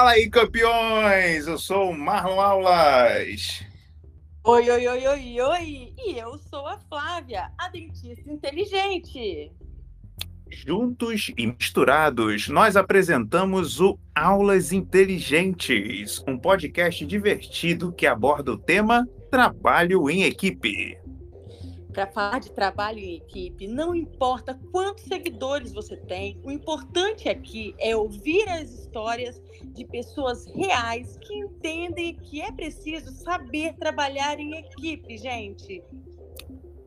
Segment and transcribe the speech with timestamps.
[0.00, 1.46] Fala aí, campeões!
[1.46, 3.62] Eu sou o Marlon Aulas.
[4.42, 5.94] Oi, oi, oi, oi, oi!
[5.98, 9.52] E eu sou a Flávia, a dentista inteligente.
[10.50, 19.06] Juntos e misturados, nós apresentamos o Aulas Inteligentes, um podcast divertido que aborda o tema
[19.30, 20.99] trabalho em equipe
[22.00, 27.74] para falar de trabalho em equipe, não importa quantos seguidores você tem, o importante aqui
[27.78, 29.42] é ouvir as histórias
[29.74, 35.82] de pessoas reais que entendem que é preciso saber trabalhar em equipe, gente.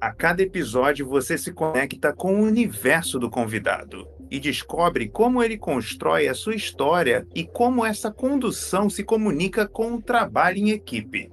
[0.01, 5.59] A cada episódio você se conecta com o universo do convidado e descobre como ele
[5.59, 11.29] constrói a sua história e como essa condução se comunica com o trabalho em equipe.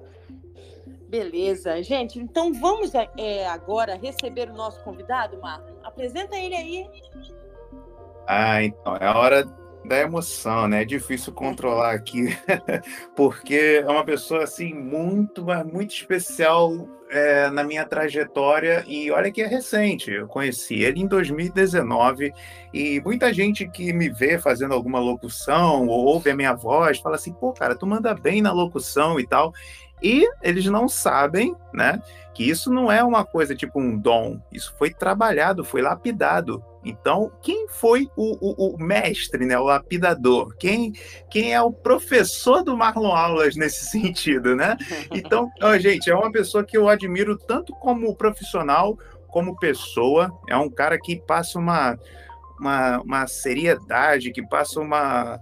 [1.10, 2.20] Beleza, gente.
[2.20, 5.74] Então vamos é, agora receber o nosso convidado, Marlon.
[5.82, 6.86] Apresenta ele aí.
[8.28, 9.44] Ah, então é a hora
[9.84, 10.82] da emoção, né?
[10.82, 12.28] É difícil controlar aqui,
[13.16, 19.32] porque é uma pessoa assim muito, mas muito especial é, na minha trajetória e olha
[19.32, 20.12] que é recente.
[20.12, 22.32] Eu conheci ele em 2019
[22.72, 27.16] e muita gente que me vê fazendo alguma locução ou ouve a minha voz fala
[27.16, 29.52] assim: pô, cara, tu manda bem na locução e tal.
[30.02, 32.00] E eles não sabem, né,
[32.34, 36.64] que isso não é uma coisa tipo um dom, isso foi trabalhado, foi lapidado.
[36.84, 40.56] Então, quem foi o, o, o mestre, né, o lapidador?
[40.56, 40.92] Quem,
[41.30, 44.76] quem é o professor do Marlon Aulas nesse sentido, né?
[45.12, 48.98] Então, ó, gente, é uma pessoa que eu admiro tanto como profissional,
[49.28, 50.32] como pessoa.
[50.48, 51.98] É um cara que passa uma,
[52.58, 55.38] uma, uma seriedade, que passa uma,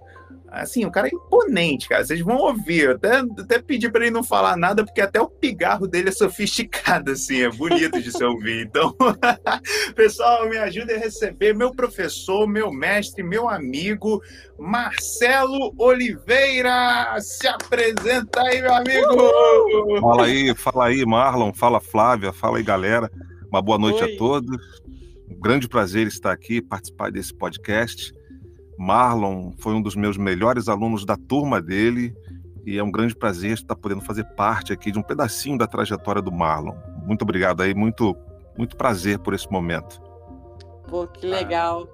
[0.51, 2.05] Assim, o cara é imponente, cara.
[2.05, 2.91] Vocês vão ouvir.
[2.91, 7.13] Até, até pedir para ele não falar nada, porque até o pigarro dele é sofisticado,
[7.13, 8.67] assim, é bonito de se ouvir.
[8.67, 8.95] Então,
[9.95, 14.23] pessoal, me ajude a receber meu professor, meu mestre, meu amigo,
[14.59, 17.17] Marcelo Oliveira.
[17.21, 19.15] Se apresenta aí, meu amigo!
[19.15, 20.01] Uhul!
[20.01, 23.11] Fala aí, fala aí, Marlon, fala Flávia, fala aí, galera.
[23.51, 24.15] Uma boa noite Oi.
[24.15, 24.57] a todos.
[25.31, 28.18] Um grande prazer estar aqui, participar desse podcast.
[28.79, 32.15] Marlon foi um dos meus melhores alunos da turma dele
[32.65, 36.23] e é um grande prazer estar podendo fazer parte aqui de um pedacinho da trajetória
[36.23, 36.77] do Marlon.
[37.05, 38.17] Muito obrigado aí, muito,
[38.57, 40.01] muito prazer por esse momento.
[40.89, 41.89] Pô, que legal.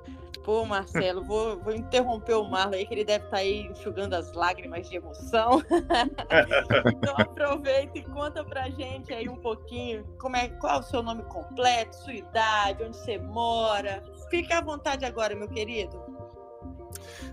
[0.45, 4.31] Pô, Marcelo, vou, vou interromper o Marlon aí, que ele deve estar aí enxugando as
[4.35, 5.63] lágrimas de emoção.
[6.93, 11.03] então aproveita e conta pra gente aí um pouquinho como é, qual é o seu
[11.03, 14.03] nome completo, sua idade, onde você mora.
[14.29, 16.24] Fique à vontade agora, meu querido.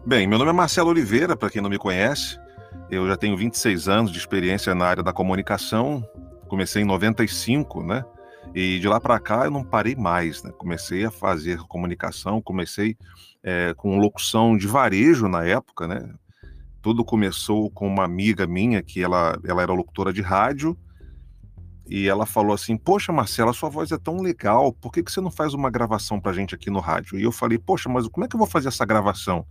[0.05, 2.39] Bem, meu nome é Marcelo Oliveira, para quem não me conhece.
[2.89, 6.03] Eu já tenho 26 anos de experiência na área da comunicação.
[6.47, 8.03] Comecei em 95, né?
[8.53, 10.51] E de lá para cá eu não parei mais, né?
[10.57, 12.97] Comecei a fazer comunicação, comecei
[13.43, 16.13] é, com locução de varejo na época, né?
[16.81, 20.77] Tudo começou com uma amiga minha que ela, ela era locutora de rádio
[21.91, 25.19] e ela falou assim: Poxa, Marcela, sua voz é tão legal, por que, que você
[25.19, 27.19] não faz uma gravação pra gente aqui no rádio?
[27.19, 29.45] E eu falei: Poxa, mas como é que eu vou fazer essa gravação?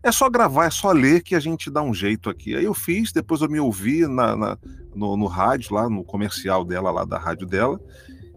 [0.00, 2.54] É só gravar, é só ler que a gente dá um jeito aqui.
[2.54, 4.58] Aí eu fiz, depois eu me ouvi na, na
[4.94, 7.80] no, no, rádio, lá no comercial dela, lá da rádio dela,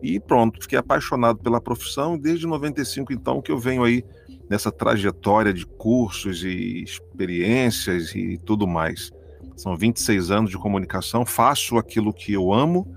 [0.01, 2.17] e pronto, fiquei apaixonado pela profissão.
[2.17, 4.03] Desde 95, então, que eu venho aí
[4.50, 9.11] nessa trajetória de cursos e experiências e tudo mais.
[9.55, 12.88] São 26 anos de comunicação, faço aquilo que eu amo,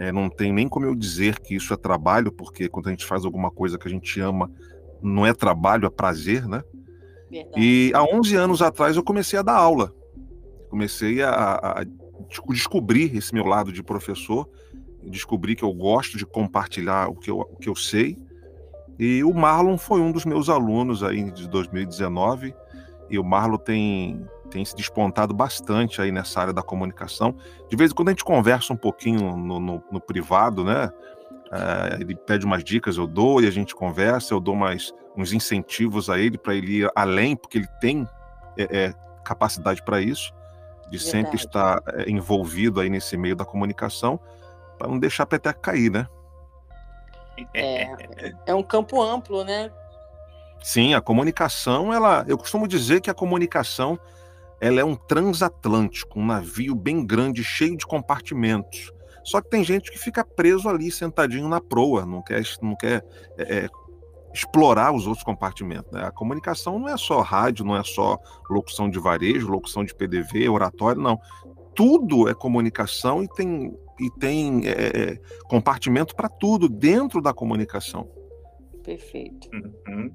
[0.00, 3.04] é, não tem nem como eu dizer que isso é trabalho, porque quando a gente
[3.04, 4.50] faz alguma coisa que a gente ama,
[5.02, 6.64] não é trabalho, é prazer, né?
[7.30, 7.60] Verdade.
[7.60, 9.94] E há 11 anos atrás eu comecei a dar aula.
[10.70, 11.84] Comecei a, a
[12.48, 14.48] descobrir esse meu lado de professor,
[15.02, 18.16] descobri que eu gosto de compartilhar o que eu, o que eu sei.
[18.98, 22.54] E o Marlon foi um dos meus alunos aí de 2019.
[23.10, 27.34] E o Marlon tem, tem se despontado bastante aí nessa área da comunicação.
[27.68, 30.90] De vez em quando a gente conversa um pouquinho no, no, no privado, né?
[31.46, 35.32] Uh, ele pede umas dicas, eu dou e a gente conversa, eu dou mais uns
[35.32, 38.08] incentivos a ele para ele ir além, porque ele tem
[38.56, 38.94] é, é,
[39.24, 40.32] capacidade para isso,
[40.88, 41.10] de Verdade.
[41.10, 44.20] sempre estar é, envolvido aí nesse meio da comunicação,
[44.78, 46.06] para não deixar a peteca cair, né?
[47.54, 47.88] É,
[48.46, 49.72] é um campo amplo, né?
[50.62, 53.98] Sim, a comunicação, ela, eu costumo dizer que a comunicação
[54.60, 58.92] ela é um transatlântico, um navio bem grande, cheio de compartimentos
[59.24, 63.04] só que tem gente que fica preso ali, sentadinho na proa, não quer, não quer
[63.38, 63.68] é, é,
[64.32, 65.90] explorar os outros compartimentos.
[65.92, 66.02] Né?
[66.02, 68.18] A comunicação não é só rádio, não é só
[68.48, 71.18] locução de varejo, locução de PDV, oratório, não.
[71.74, 75.16] Tudo é comunicação e tem, e tem é, é
[75.48, 78.10] compartimento para tudo dentro da comunicação.
[78.82, 79.48] Perfeito.
[79.52, 80.10] Uhum.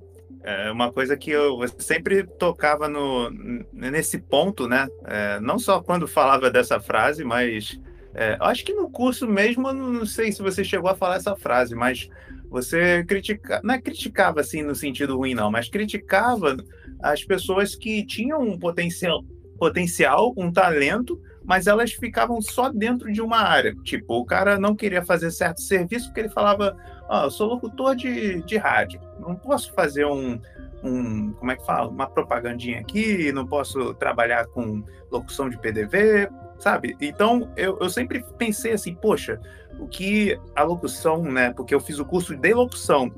[0.46, 3.32] É uma coisa que eu sempre tocava no,
[3.74, 4.88] nesse ponto, né?
[5.06, 7.80] É, não só quando falava dessa frase, mas
[8.14, 11.74] é, acho que no curso mesmo, não sei se você chegou a falar essa frase,
[11.74, 12.08] mas
[12.48, 16.56] você critica, não é criticava assim no sentido ruim, não, mas criticava
[17.02, 19.24] as pessoas que tinham um potencial,
[19.58, 23.76] potencial, um talento, mas elas ficavam só dentro de uma área.
[23.84, 26.78] Tipo, o cara não queria fazer certo serviço porque ele falava:
[27.10, 30.40] Eu sou locutor de, de rádio, não posso fazer um,
[30.84, 31.90] um, como é que fala?
[31.90, 36.30] Uma propagandinha aqui, não posso trabalhar com locução de PDV,
[36.60, 36.96] sabe?
[37.00, 39.40] Então, eu, eu sempre pensei assim: poxa,
[39.80, 41.54] o que a locução, né?
[41.54, 43.12] Porque eu fiz o curso de locução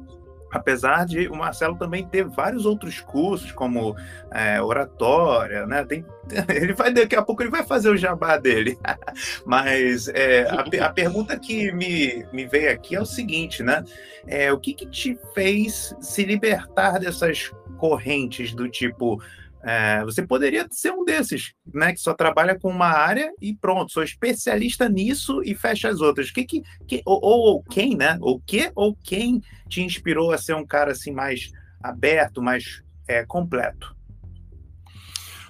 [0.58, 3.96] apesar de o Marcelo também ter vários outros cursos, como
[4.32, 5.86] é, oratória, né?
[5.86, 6.06] Tem,
[6.50, 8.78] ele vai daqui a pouco ele vai fazer o jabá dele.
[9.46, 13.84] Mas é, a, a, pergunta que me, me veio aqui é o seguinte, né?
[14.26, 19.22] É, o que, que te fez se libertar dessas correntes do tipo
[19.68, 21.92] é, você poderia ser um desses, né?
[21.92, 26.32] Que só trabalha com uma área e pronto, sou especialista nisso e fecha as outras.
[26.32, 28.18] Que, que, que ou, ou, quem, né?
[28.22, 31.52] O que ou quem te inspirou a ser um cara assim mais
[31.84, 33.94] aberto, mais é, completo?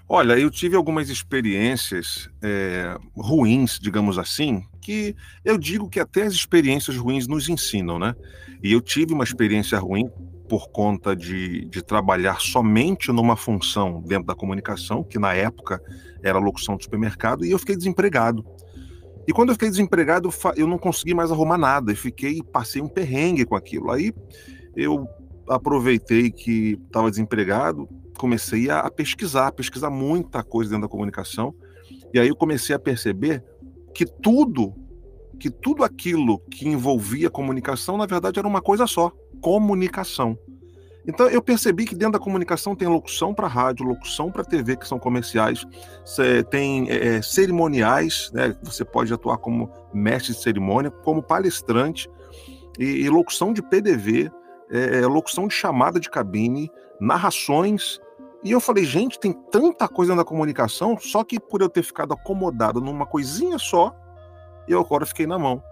[0.10, 5.16] Olha, eu tive algumas experiências é, ruins, digamos assim, que
[5.46, 8.16] eu digo que até as experiências ruins nos ensinam, né?
[8.64, 10.10] E eu tive uma experiência ruim
[10.48, 15.82] por conta de, de trabalhar somente numa função dentro da comunicação, que na época
[16.24, 18.46] era locução de supermercado, e eu fiquei desempregado.
[19.28, 22.88] E quando eu fiquei desempregado, eu não consegui mais arrumar nada, e fiquei, passei um
[22.88, 23.92] perrengue com aquilo.
[23.92, 24.14] Aí
[24.76, 25.08] eu
[25.50, 31.54] aproveitei que estava desempregado, comecei a, a pesquisar, pesquisar muita coisa dentro da comunicação,
[32.14, 33.44] e aí eu comecei a perceber
[33.94, 34.74] que tudo,
[35.40, 39.12] que tudo aquilo que envolvia comunicação, na verdade, era uma coisa só
[39.42, 40.38] comunicação.
[41.07, 44.86] Então eu percebi que dentro da comunicação tem locução para rádio, locução para TV, que
[44.86, 45.66] são comerciais,
[46.50, 48.54] tem é, cerimoniais, né?
[48.63, 52.10] Você pode atuar como mestre de cerimônia, como palestrante,
[52.78, 54.30] e, e locução de PDV,
[54.69, 56.69] é, é, locução de chamada de cabine,
[57.00, 58.00] narrações.
[58.44, 62.13] E eu falei, gente, tem tanta coisa na comunicação, só que por eu ter ficado
[62.13, 63.95] acomodado numa coisinha só,
[64.68, 65.63] eu agora fiquei na mão.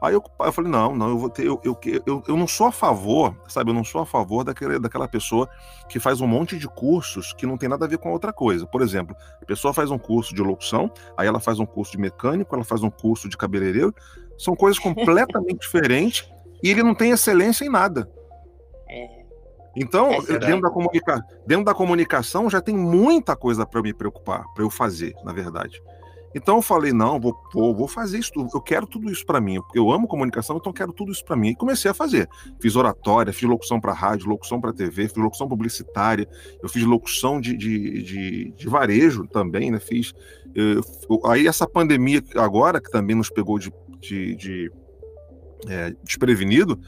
[0.00, 2.66] Aí eu, eu falei, não, não, eu vou ter, eu, eu, eu, eu não sou
[2.66, 5.48] a favor, sabe, eu não sou a favor daquele, daquela pessoa
[5.88, 8.66] que faz um monte de cursos que não tem nada a ver com outra coisa.
[8.66, 11.98] Por exemplo, a pessoa faz um curso de locução, aí ela faz um curso de
[11.98, 13.94] mecânico, ela faz um curso de cabeleireiro,
[14.36, 16.30] são coisas completamente diferentes
[16.62, 18.10] e ele não tem excelência em nada.
[18.88, 19.26] É.
[19.76, 21.26] Então, é dentro, da comunica...
[21.46, 25.82] dentro da comunicação já tem muita coisa para me preocupar, para eu fazer, na verdade.
[26.36, 29.58] Então eu falei, não, vou, vou, vou fazer isso eu quero tudo isso para mim,
[29.74, 31.48] eu amo comunicação, então eu quero tudo isso para mim.
[31.48, 32.28] E comecei a fazer.
[32.60, 36.28] Fiz oratória, fiz locução para rádio, locução para TV, fiz locução publicitária,
[36.62, 39.80] eu fiz locução de, de, de, de varejo também, né?
[39.80, 40.12] Fiz.
[40.54, 40.82] Eu,
[41.24, 44.72] aí essa pandemia agora, que também nos pegou de, de, de
[45.66, 46.78] é, desprevenido,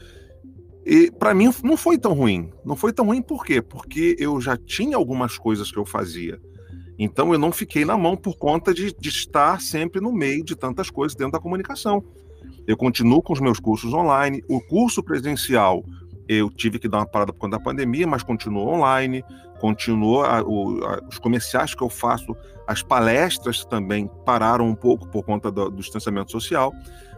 [0.85, 2.51] e para mim não foi tão ruim.
[2.63, 3.63] Não foi tão ruim por quê?
[3.63, 6.39] Porque eu já tinha algumas coisas que eu fazia.
[6.99, 10.53] Então eu não fiquei na mão por conta de, de, estar sempre no meio de
[10.53, 12.03] tantas coisas dentro da comunicação.
[12.67, 14.43] Eu continuo com os meus cursos online.
[14.49, 15.81] O curso presencial
[16.27, 19.23] eu tive que dar uma parada por conta da pandemia, mas continuou online.
[19.59, 22.35] Continuou a, o, a, os comerciais que eu faço,
[22.67, 26.73] as palestras também pararam um pouco por conta do, do distanciamento social.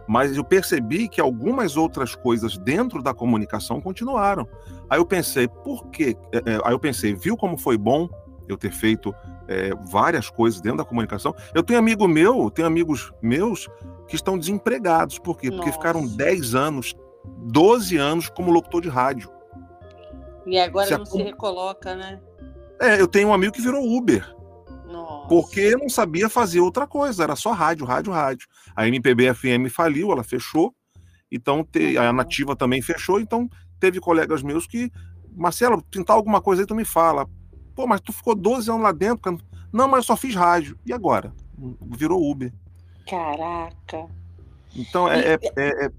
[0.08, 4.48] Mas eu percebi que algumas outras coisas dentro da comunicação continuaram.
[4.88, 6.16] Aí eu pensei, por quê?
[6.32, 8.08] É, é, aí eu pensei, viu como foi bom
[8.48, 9.14] eu ter feito
[9.48, 11.34] é, várias coisas dentro da comunicação.
[11.54, 13.68] Eu tenho amigo meu, tenho amigos meus
[14.08, 15.18] que estão desempregados.
[15.18, 15.50] Por quê?
[15.50, 15.78] Porque Nossa.
[15.78, 16.94] ficaram 10 anos,
[17.24, 19.30] 12 anos como locutor de rádio.
[20.46, 21.06] E agora se não a...
[21.06, 22.20] se recoloca, né?
[22.80, 24.26] É, eu tenho um amigo que virou Uber.
[24.86, 25.28] Nossa.
[25.28, 28.48] Porque não sabia fazer outra coisa, era só rádio, rádio, rádio.
[28.74, 30.74] A MPB FM faliu, ela fechou.
[31.30, 31.96] Então, te...
[31.96, 33.20] a Nativa também fechou.
[33.20, 33.48] Então,
[33.80, 34.90] teve colegas meus que,
[35.34, 37.26] Marcelo, tentar alguma coisa aí, tu me fala.
[37.74, 39.38] Pô, mas tu ficou 12 anos lá dentro.
[39.72, 40.78] Não, mas eu só fiz rádio.
[40.84, 41.32] E agora?
[41.80, 42.52] Virou Uber.
[43.08, 44.06] Caraca.
[44.74, 45.90] Então é, é, é,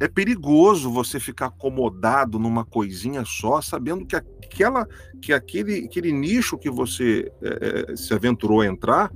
[0.00, 4.86] é, perigoso você ficar acomodado numa coisinha só, sabendo que aquela,
[5.20, 9.10] que aquele, aquele nicho que você é, é se aventurou a entrar,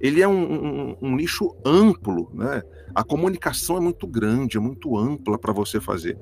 [0.00, 2.62] ele é um, um, um nicho amplo, né?
[2.94, 6.16] A comunicação é muito grande, é muito ampla para você fazer.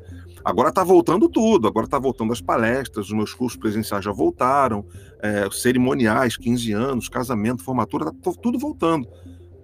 [0.45, 4.85] Agora está voltando tudo, agora está voltando as palestras, os meus cursos presenciais já voltaram,
[5.21, 9.09] é, cerimoniais, 15 anos, casamento, formatura, tá tudo voltando.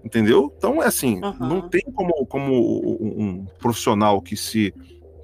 [0.05, 0.53] Entendeu?
[0.57, 1.35] Então, é assim, uhum.
[1.41, 2.55] não tem como, como
[3.01, 4.73] um profissional que se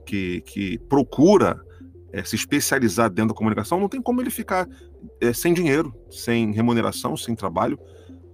[0.05, 1.61] que, que procura
[2.13, 4.69] é, se especializar dentro da comunicação, não tem como ele ficar
[5.21, 7.79] é, sem dinheiro, sem remuneração, sem trabalho.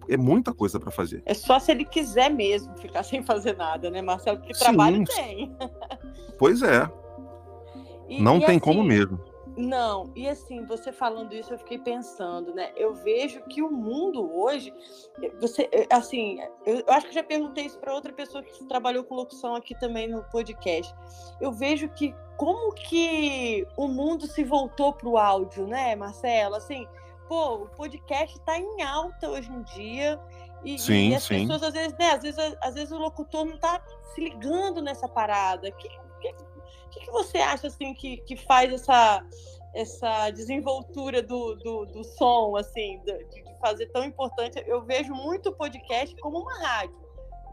[0.09, 1.23] É muita coisa para fazer.
[1.25, 4.41] É só se ele quiser mesmo ficar sem fazer nada, né, Marcelo?
[4.53, 5.57] Sim, trabalho tem.
[6.39, 6.91] Pois é.
[8.11, 9.19] E, não e tem assim, como mesmo.
[9.57, 12.73] Não, e assim, você falando isso, eu fiquei pensando, né?
[12.77, 14.73] Eu vejo que o mundo hoje,
[15.41, 19.55] você, assim, eu, acho que já perguntei isso para outra pessoa que trabalhou com locução
[19.55, 20.95] aqui também no podcast.
[21.41, 26.55] Eu vejo que como que o mundo se voltou para o áudio, né, Marcelo?
[26.55, 26.87] Assim,
[27.29, 30.19] pô, o podcast está em alta hoje em dia.
[30.65, 31.41] E, sim, e as sim.
[31.41, 33.83] pessoas, às vezes, né, às vezes, às vezes o locutor não está
[34.15, 35.71] se ligando nessa parada.
[35.71, 35.89] Que,
[36.21, 36.35] que,
[36.91, 39.25] que, que você acha assim que, que faz essa,
[39.75, 44.63] essa desenvoltura do, do, do som, assim, de, de, fazer tão importante?
[44.67, 46.97] Eu vejo muito o podcast como uma rádio,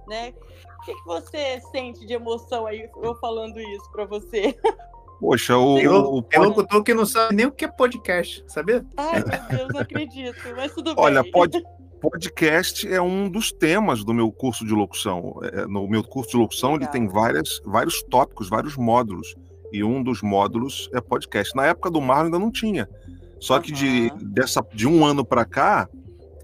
[0.08, 0.34] né?
[0.80, 4.58] O que, que você sente de emoção aí eu falando isso para você?
[5.20, 5.80] Poxa, o.
[5.80, 8.86] Eu, o locutor que não sabe nem o que é podcast, sabia?
[8.96, 11.32] Ai, meu Deus, não acredito, mas tudo Olha, bem.
[11.36, 11.64] Olha, pode.
[12.02, 15.40] Podcast é um dos temas do meu curso de locução.
[15.52, 16.90] É, no meu curso de locução, Legal.
[16.90, 19.36] ele tem várias, vários tópicos, vários módulos.
[19.74, 21.56] E um dos módulos é podcast.
[21.56, 22.88] Na época do Marlon ainda não tinha.
[23.40, 23.62] Só uhum.
[23.62, 25.90] que de, dessa, de um ano para cá,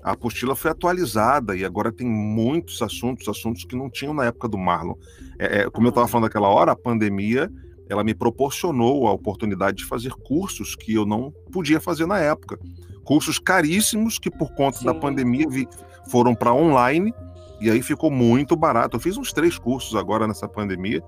[0.03, 4.47] a apostila foi atualizada e agora tem muitos assuntos, assuntos que não tinham na época
[4.47, 4.95] do Marlon.
[5.37, 7.49] É, é, como eu estava falando naquela hora, a pandemia
[7.87, 12.57] ela me proporcionou a oportunidade de fazer cursos que eu não podia fazer na época
[13.03, 14.85] cursos caríssimos que por conta Sim.
[14.85, 15.67] da pandemia vi,
[16.09, 17.13] foram para online
[17.59, 18.97] e aí ficou muito barato.
[18.97, 21.01] Eu fiz uns três cursos agora nessa pandemia,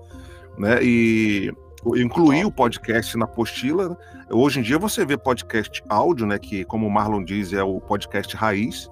[0.58, 0.82] né?
[0.82, 1.52] E
[1.96, 3.90] incluí o podcast na apostila.
[3.90, 3.96] Né?
[4.30, 6.38] Hoje em dia você vê podcast áudio, né?
[6.38, 8.90] Que como o Marlon diz é o podcast raiz.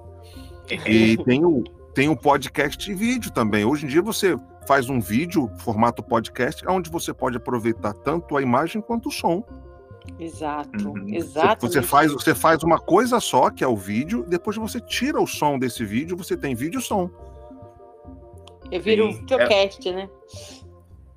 [0.86, 3.64] E tem o tem o podcast vídeo também.
[3.64, 8.42] Hoje em dia você faz um vídeo formato podcast, onde você pode aproveitar tanto a
[8.42, 9.44] imagem quanto o som.
[10.18, 11.14] Exato, uhum.
[11.14, 11.66] exato.
[11.66, 15.26] Você faz, você faz uma coisa só, que é o vídeo, depois você tira o
[15.26, 17.10] som desse vídeo, você tem vídeo e som.
[18.70, 19.92] Eu viro um videocast, é...
[19.92, 20.08] né?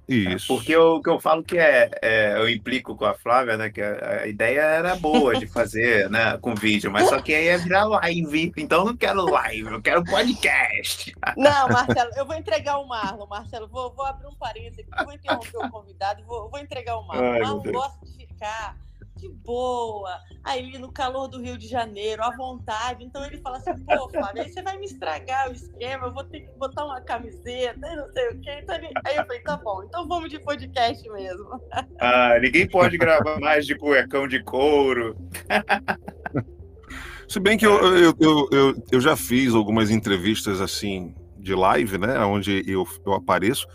[0.07, 0.47] Isso.
[0.47, 3.69] Porque o que eu falo que é, é, eu implico com a Flávia, né?
[3.69, 6.37] Que a, a, ideia era boa de fazer, né?
[6.37, 8.53] Com vídeo, mas só que aí ia virar live.
[8.55, 11.13] Então eu não quero live, eu quero podcast.
[11.35, 13.67] Não, Marcelo, eu vou entregar o Marlon, Marcelo.
[13.67, 17.31] Vou, vou abrir um parênteses aqui, vou interromper o convidado, vou, vou entregar o Marlon.
[17.31, 18.77] Ai, Marlon gosta de ficar
[19.15, 23.03] de boa, aí no calor do Rio de Janeiro, à vontade.
[23.03, 26.23] Então ele fala assim, pô, Flávio, aí você vai me estragar o esquema, eu vou
[26.23, 28.59] ter que botar uma camiseta, não sei o quê.
[28.61, 28.89] Então ele...
[29.03, 31.47] Aí eu falei, tá bom, então vamos de podcast mesmo.
[31.99, 35.17] Ah, ninguém pode gravar mais de cuecão de couro.
[37.27, 41.97] Se bem que eu, eu, eu, eu, eu já fiz algumas entrevistas assim de live,
[41.97, 42.19] né?
[42.19, 43.67] Onde eu, eu apareço.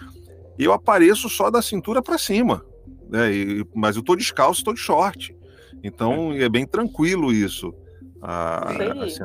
[0.56, 2.64] E eu apareço só da cintura para cima
[3.08, 3.32] né?
[3.32, 5.36] E, mas eu tô descalço, tô de short.
[5.82, 7.74] Então é bem tranquilo isso.
[8.20, 8.70] Ah,
[9.02, 9.24] assim,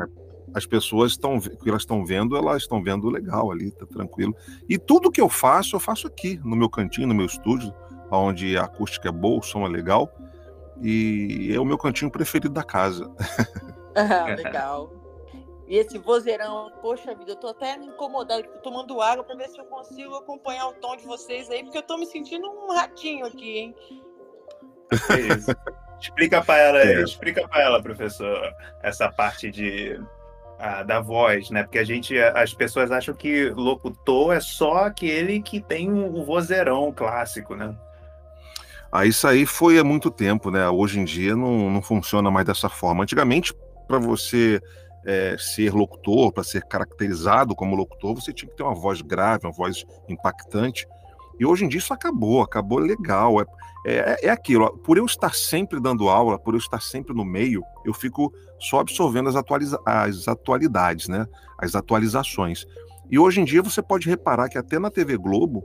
[0.54, 4.36] as pessoas estão que elas estão vendo, elas estão vendo legal ali, tá tranquilo.
[4.68, 7.74] E tudo que eu faço, eu faço aqui, no meu cantinho, no meu estúdio,
[8.10, 10.12] onde a acústica é boa, o som é legal.
[10.82, 13.12] E é o meu cantinho preferido da casa.
[13.96, 14.97] Ah, legal.
[15.68, 19.60] E esse vozeirão, poxa vida, eu tô até incomodado, tô tomando água para ver se
[19.60, 23.26] eu consigo acompanhar o tom de vocês aí, porque eu tô me sentindo um ratinho
[23.26, 23.76] aqui, hein?
[25.10, 25.52] É isso.
[26.00, 27.02] explica para ela, é.
[27.02, 30.00] explica para ela, professor, essa parte de
[30.58, 31.64] a, da voz, né?
[31.64, 36.24] Porque a gente, as pessoas acham que locutor é só aquele que tem o um
[36.24, 37.76] vozeirão clássico, né?
[38.90, 40.70] Ah, isso aí foi há muito tempo, né?
[40.70, 43.04] Hoje em dia não, não funciona mais dessa forma.
[43.04, 43.54] Antigamente,
[43.86, 44.62] para você
[45.08, 49.48] é, ser locutor, para ser caracterizado como locutor, você tinha que ter uma voz grave,
[49.48, 50.86] uma voz impactante.
[51.40, 53.40] E hoje em dia isso acabou, acabou legal.
[53.40, 53.46] É,
[53.86, 57.64] é, é aquilo, por eu estar sempre dando aula, por eu estar sempre no meio,
[57.86, 61.26] eu fico só absorvendo as, atualiza as atualidades, né?
[61.58, 62.66] as atualizações.
[63.10, 65.64] E hoje em dia você pode reparar que até na TV Globo,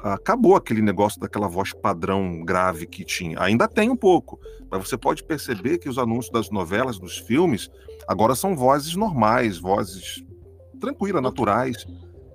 [0.00, 3.40] acabou aquele negócio daquela voz padrão grave que tinha.
[3.40, 4.38] Ainda tem um pouco,
[4.70, 7.70] mas você pode perceber que os anúncios das novelas, dos filmes,
[8.06, 10.24] agora são vozes normais, vozes
[10.80, 11.86] tranquilas, naturais.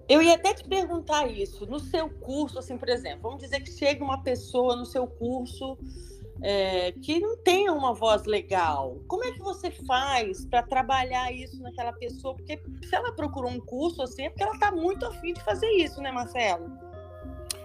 [0.09, 1.65] Eu ia até te perguntar isso.
[1.65, 5.77] No seu curso, assim, por exemplo, vamos dizer que chega uma pessoa no seu curso
[6.41, 8.99] é, que não tem uma voz legal.
[9.07, 12.35] Como é que você faz para trabalhar isso naquela pessoa?
[12.35, 15.69] Porque se ela procurou um curso assim, é porque ela está muito afim de fazer
[15.69, 16.69] isso, né, Marcelo?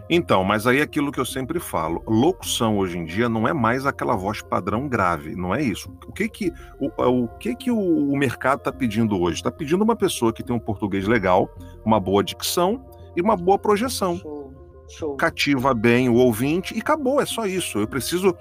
[0.09, 3.53] Então, mas aí é aquilo que eu sempre falo, locução hoje em dia não é
[3.53, 5.91] mais aquela voz padrão grave, não é isso.
[6.07, 9.39] O que que o, é, o que que o, o mercado está pedindo hoje?
[9.39, 11.51] Está pedindo uma pessoa que tem um português legal,
[11.85, 12.85] uma boa dicção
[13.17, 14.19] e uma boa projeção.
[14.19, 14.55] Show.
[14.89, 15.17] Show.
[15.17, 17.79] Cativa bem o ouvinte e acabou, é só isso.
[17.79, 18.33] Eu preciso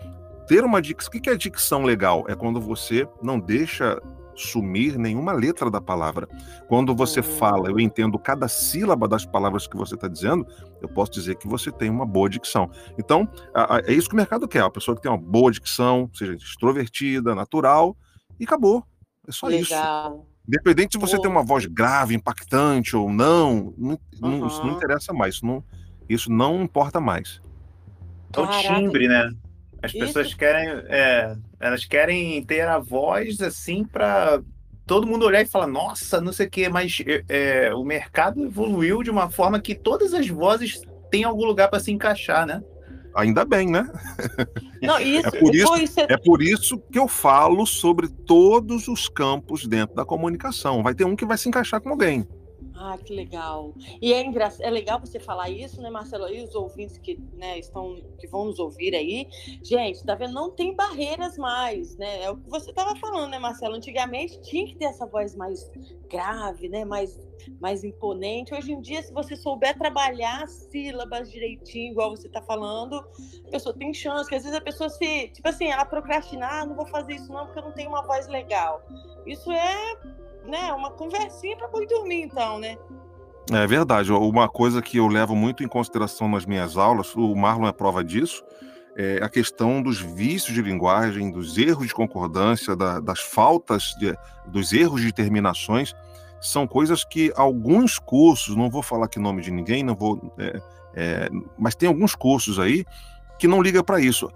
[0.47, 1.09] ter uma dicção.
[1.09, 2.25] O que é dicção legal?
[2.27, 3.99] É quando você não deixa
[4.35, 6.27] sumir nenhuma letra da palavra.
[6.67, 7.25] Quando você uhum.
[7.25, 10.45] fala, eu entendo cada sílaba das palavras que você está dizendo,
[10.85, 12.69] eu posso dizer que você tem uma boa dicção.
[12.97, 13.27] Então,
[13.85, 17.35] é isso que o mercado quer, a pessoa que tem uma boa dicção, seja extrovertida,
[17.35, 17.95] natural,
[18.39, 18.83] e acabou.
[19.27, 19.61] É só Legal.
[19.61, 20.35] isso.
[20.47, 21.23] Independente se você Pô.
[21.23, 24.47] tem uma voz grave, impactante ou não, não, uhum.
[24.47, 25.63] isso não interessa mais, isso não,
[26.07, 27.41] isso não importa mais.
[28.35, 29.31] É o timbre, né?
[29.81, 30.37] As pessoas Isso.
[30.37, 34.41] querem, é, elas querem ter a voz assim para
[34.85, 39.01] todo mundo olhar e falar, nossa, não sei o quê, mas é, o mercado evoluiu
[39.01, 42.61] de uma forma que todas as vozes têm algum lugar para se encaixar, né?
[43.15, 43.89] Ainda bem, né?
[44.81, 46.07] Não, isso, é, por isso, isso é...
[46.09, 50.83] é por isso que eu falo sobre todos os campos dentro da comunicação.
[50.83, 52.27] Vai ter um que vai se encaixar com alguém.
[52.77, 53.73] Ah, que legal.
[54.01, 54.51] E é, engra...
[54.59, 56.27] é legal você falar isso, né, Marcelo?
[56.29, 59.27] E os ouvintes que, né, estão, que vão nos ouvir aí.
[59.63, 60.33] Gente, tá vendo?
[60.33, 62.23] Não tem barreiras mais, né?
[62.23, 63.75] É o que você estava falando, né, Marcelo?
[63.75, 65.71] Antigamente tinha que ter essa voz mais
[66.09, 66.83] grave, né?
[66.83, 67.17] Mais,
[67.61, 68.53] mais imponente.
[68.53, 72.97] Hoje em dia, se você souber trabalhar sílabas direitinho, igual você está falando,
[73.47, 74.35] a pessoa tem chance.
[74.35, 77.45] Às vezes a pessoa se, tipo assim, ela procrastinar, ah, não vou fazer isso não,
[77.45, 78.83] porque eu não tenho uma voz legal.
[79.25, 79.95] Isso é
[80.47, 82.77] né, uma conversinha para poder dormir, então, né?
[83.51, 84.11] É verdade.
[84.11, 88.03] Uma coisa que eu levo muito em consideração nas minhas aulas, o Marlon é prova
[88.03, 88.43] disso,
[88.97, 94.15] é a questão dos vícios de linguagem, dos erros de concordância, da, das faltas, de,
[94.47, 95.93] dos erros de terminações.
[96.41, 100.61] São coisas que alguns cursos, não vou falar aqui nome de ninguém, não vou, é,
[100.95, 102.85] é, mas tem alguns cursos aí
[103.37, 104.31] que não liga para isso.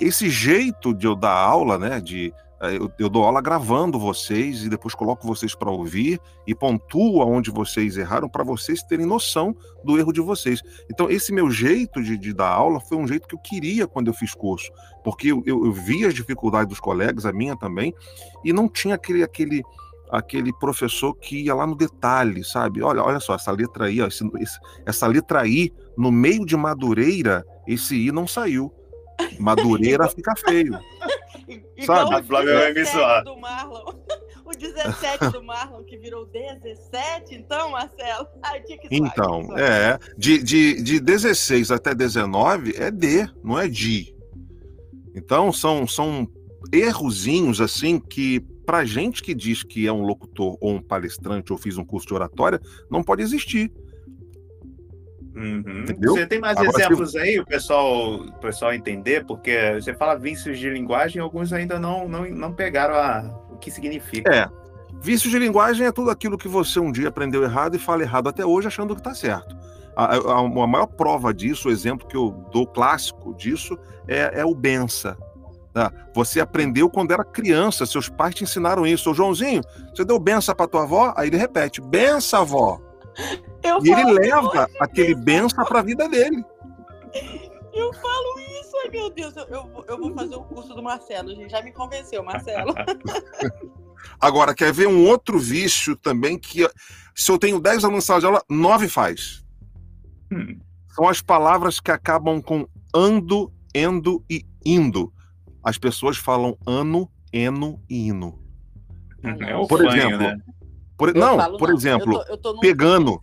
[0.00, 2.32] Esse jeito de eu dar aula, né, de
[2.70, 7.50] eu, eu, dou aula gravando vocês e depois coloco vocês para ouvir e pontuo aonde
[7.50, 10.62] vocês erraram para vocês terem noção do erro de vocês.
[10.88, 14.06] Então, esse meu jeito de, de, dar aula foi um jeito que eu queria quando
[14.06, 14.70] eu fiz curso,
[15.02, 17.92] porque eu, eu, eu vi as dificuldades dos colegas, a minha também,
[18.44, 19.62] e não tinha aquele, aquele,
[20.10, 22.80] aquele professor que ia lá no detalhe, sabe?
[22.80, 26.56] Olha, olha só, essa letra aí, ó, esse, esse, essa letra I, no meio de
[26.56, 28.72] Madureira, esse I não saiu.
[29.38, 30.78] Madureira fica feio.
[31.84, 32.14] Sabe?
[32.14, 33.24] A Flávia vai me zoar.
[33.24, 33.92] Do Marlon.
[34.44, 38.26] O 17 do Marlon, que virou 17, então, Marcelo?
[38.26, 39.98] Zoar, então, é.
[40.18, 44.12] De, de, de 16 até 19 é D, não é D.
[45.14, 46.28] Então, são, são
[46.72, 51.58] errozinhos, assim, que pra gente que diz que é um locutor ou um palestrante ou
[51.58, 52.60] fiz um curso de oratória,
[52.90, 53.72] não pode existir.
[55.34, 55.86] Uhum.
[56.00, 57.18] Você tem mais Agora, exemplos se...
[57.18, 59.24] aí, o pessoal, o pessoal entender?
[59.24, 63.70] Porque você fala vícios de linguagem, alguns ainda não, não, não pegaram a, o que
[63.70, 64.30] significa.
[64.34, 64.48] É.
[65.00, 68.28] Vício de linguagem é tudo aquilo que você um dia aprendeu errado e fala errado
[68.28, 69.56] até hoje, achando que está certo.
[69.96, 74.44] A, a, a, maior prova disso, o exemplo que eu dou clássico disso, é, é
[74.44, 75.16] o bença.
[75.72, 75.90] Tá?
[76.14, 79.10] Você aprendeu quando era criança, seus pais te ensinaram isso.
[79.10, 79.62] Ô Joãozinho,
[79.94, 81.14] você deu benção para tua avó?
[81.16, 82.80] Aí ele repete: benção, avó.
[83.62, 86.44] Eu e ele leva aquele benção para a vida dele.
[87.72, 91.30] Eu falo isso, ai meu Deus, eu, eu, eu, vou fazer o curso do Marcelo,
[91.30, 92.74] a gente já me convenceu, Marcelo.
[94.20, 96.68] Agora, quer ver um outro vício também que
[97.14, 99.44] se eu tenho 10 alunos de aula, 9 faz.
[100.30, 100.58] Hum.
[100.88, 105.12] São as palavras que acabam com ando, endo e indo.
[105.64, 108.38] As pessoas falam ano, eno e hino.
[109.22, 110.38] É Por exemplo, né?
[110.98, 111.76] Por, não, por não.
[111.76, 113.20] exemplo, eu tô, eu tô pegando,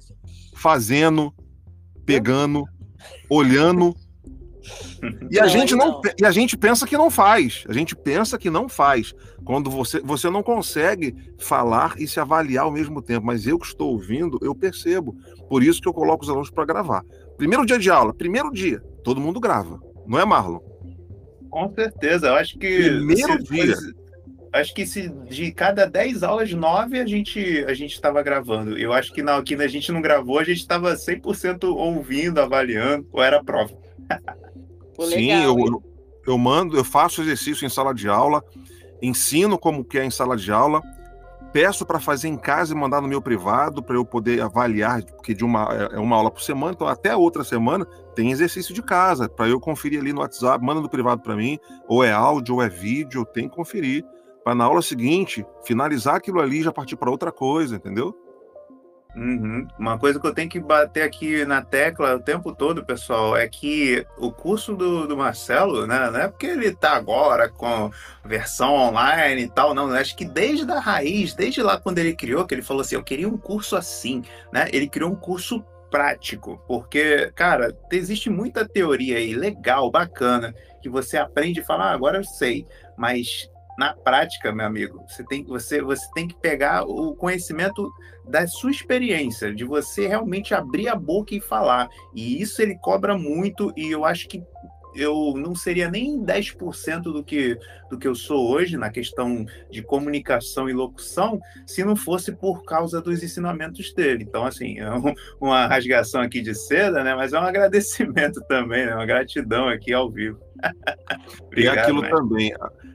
[0.59, 1.33] fazendo,
[2.05, 2.65] pegando,
[3.29, 3.95] olhando.
[5.31, 7.63] E a, gente não, e a gente pensa que não faz.
[7.67, 9.13] A gente pensa que não faz.
[9.45, 13.25] Quando você, você não consegue falar e se avaliar ao mesmo tempo.
[13.25, 15.15] Mas eu que estou ouvindo, eu percebo.
[15.47, 17.03] Por isso que eu coloco os alunos para gravar.
[17.37, 19.79] Primeiro dia de aula, primeiro dia, todo mundo grava.
[20.05, 20.59] Não é, Marlon?
[21.49, 22.27] Com certeza.
[22.27, 22.83] Eu acho que.
[22.83, 23.75] Primeiro dia
[24.51, 28.77] acho que se de cada 10 aulas, 9 a gente a gente estava gravando.
[28.77, 33.07] Eu acho que na que a gente não gravou, a gente estava 100% ouvindo, avaliando,
[33.11, 33.73] ou era prova.
[34.95, 35.81] Pô, Sim, eu,
[36.27, 38.43] eu mando, eu faço exercício em sala de aula,
[39.01, 40.81] ensino como que é em sala de aula,
[41.53, 45.33] peço para fazer em casa e mandar no meu privado para eu poder avaliar, porque
[45.33, 48.81] de uma é, é uma aula por semana, então até outra semana tem exercício de
[48.81, 51.57] casa para eu conferir ali no WhatsApp, manda no privado para mim,
[51.87, 54.03] ou é áudio ou é vídeo, tem que conferir
[54.49, 58.17] para na aula seguinte finalizar aquilo ali e já partir para outra coisa, entendeu?
[59.15, 59.67] Uhum.
[59.77, 63.47] Uma coisa que eu tenho que bater aqui na tecla o tempo todo, pessoal, é
[63.47, 67.91] que o curso do, do Marcelo, né, não é porque ele está agora com
[68.25, 69.91] versão online e tal, não.
[69.91, 73.03] Acho que desde a raiz, desde lá quando ele criou, que ele falou assim, eu
[73.03, 74.67] queria um curso assim, né?
[74.73, 81.17] Ele criou um curso prático, porque, cara, existe muita teoria aí legal, bacana, que você
[81.17, 82.65] aprende e fala, ah, agora eu sei,
[82.97, 83.47] mas
[83.79, 87.89] na prática, meu amigo, você tem, você, você tem que pegar o conhecimento
[88.27, 91.87] da sua experiência, de você realmente abrir a boca e falar.
[92.13, 94.43] E isso ele cobra muito, e eu acho que
[94.93, 97.57] eu não seria nem 10% do que,
[97.89, 102.65] do que eu sou hoje na questão de comunicação e locução se não fosse por
[102.65, 104.25] causa dos ensinamentos dele.
[104.27, 107.15] Então, assim, é um, uma rasgação aqui de seda, né?
[107.15, 108.93] Mas é um agradecimento também, né?
[108.93, 110.48] uma gratidão aqui ao vivo.
[111.45, 112.53] Obrigado, e aquilo também,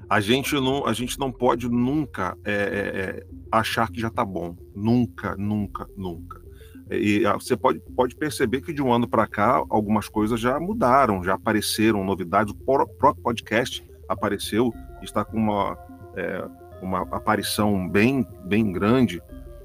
[0.09, 4.25] a gente não, a gente não pode nunca é, é, é achar que já está
[4.25, 4.57] bom.
[4.75, 6.43] Nunca, nunca, nunca.
[6.91, 10.61] E ah, você pode, pode perceber que de um ano para cá algumas coisas já
[10.61, 12.53] mudaram, já apareceram novidades.
[12.53, 14.73] O próprio podcast apareceu,
[15.03, 15.79] está com uma,
[16.15, 16.47] é,
[16.83, 19.23] uma aparição bem, bem grande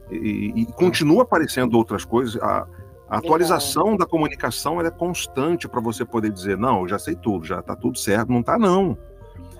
[0.10, 2.42] e, e, continua aparecendo outras coisas.
[2.42, 2.66] A,
[3.10, 7.46] a atualização da comunicação é constante para você poder dizer não, eu já sei tudo,
[7.46, 8.98] já está tudo certo, não está não.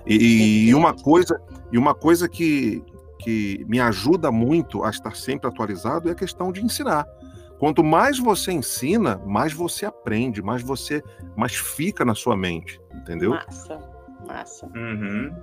[0.06, 2.82] E, e, uma coisa e uma coisa que,
[3.18, 7.06] que me ajuda muito a estar sempre atualizado é a questão de ensinar.
[7.58, 11.02] Quanto mais você ensina, mais você aprende, mais você,
[11.36, 13.32] mais fica na sua mente, entendeu?
[13.32, 13.78] Massa,
[14.26, 14.66] massa.
[14.74, 15.34] Uhum.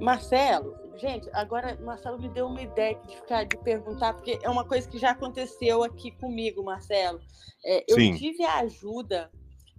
[0.00, 4.64] Marcelo, gente, agora Marcelo me deu uma ideia de ficar de perguntar, porque é uma
[4.64, 7.20] coisa que já aconteceu aqui comigo, Marcelo.
[7.64, 9.30] É, eu tive a ajuda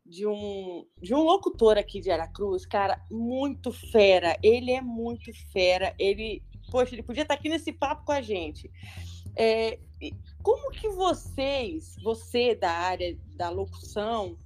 [0.06, 4.38] de um, de um locutor aqui de Aracruz, cara, muito fera.
[4.43, 5.95] Ele é muito fera.
[5.97, 8.69] Ele, poxa, ele podia estar aqui nesse papo com a gente.
[9.36, 9.80] É,
[10.43, 14.38] como que vocês, você da área da locução,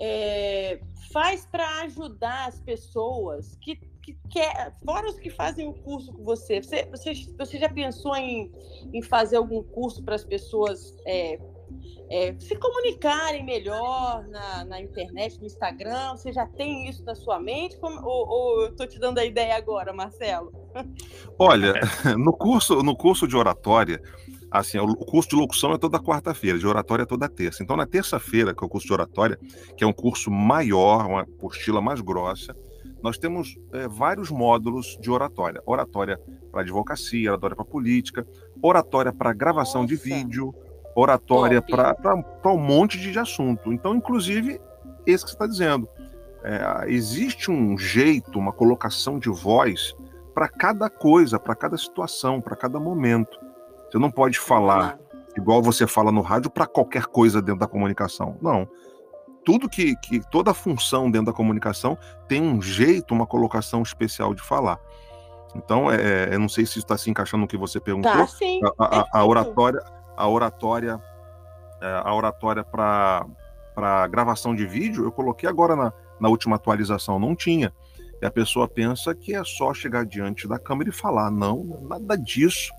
[0.00, 0.80] é,
[1.12, 6.22] faz para ajudar as pessoas que, que quer, fora os que fazem o curso com
[6.22, 8.52] você, você, você, você já pensou em,
[8.92, 11.38] em fazer algum curso para as pessoas é,
[12.10, 16.12] é, se comunicarem melhor na, na, internet, no Instagram?
[16.12, 17.78] Você já tem isso na sua mente?
[17.78, 20.52] Como, ou, ou eu estou te dando a ideia agora, Marcelo?
[21.38, 21.74] Olha,
[22.18, 24.02] no curso, no curso de oratória,
[24.50, 27.62] assim, o curso de locução é toda quarta-feira, de oratória é toda terça.
[27.62, 29.38] Então, na terça-feira, que é o curso de oratória,
[29.76, 32.54] que é um curso maior, uma apostila mais grossa,
[33.04, 35.62] nós temos é, vários módulos de oratória.
[35.66, 36.18] Oratória
[36.50, 38.26] para advocacia, oratória para política,
[38.62, 39.94] oratória para gravação Nossa.
[39.94, 40.54] de vídeo,
[40.96, 43.70] oratória para um monte de assunto.
[43.74, 44.58] Então, inclusive,
[45.06, 45.86] esse que você está dizendo.
[46.42, 49.94] É, existe um jeito, uma colocação de voz
[50.34, 53.38] para cada coisa, para cada situação, para cada momento.
[53.90, 54.98] Você não pode falar
[55.36, 58.38] igual você fala no rádio para qualquer coisa dentro da comunicação.
[58.40, 58.66] Não.
[59.44, 64.42] Tudo que, que toda função dentro da comunicação tem um jeito, uma colocação especial de
[64.42, 64.78] falar.
[65.54, 68.12] Então, é, é eu não sei se está se encaixando no que você perguntou.
[68.12, 68.60] Tá, sim.
[68.78, 69.82] A, a, a oratória,
[70.16, 71.00] a oratória,
[71.80, 73.26] é, a oratória para
[73.74, 77.72] para gravação de vídeo, eu coloquei agora na, na última atualização, não tinha.
[78.22, 81.28] E a pessoa pensa que é só chegar diante da câmera e falar.
[81.28, 82.72] Não, nada disso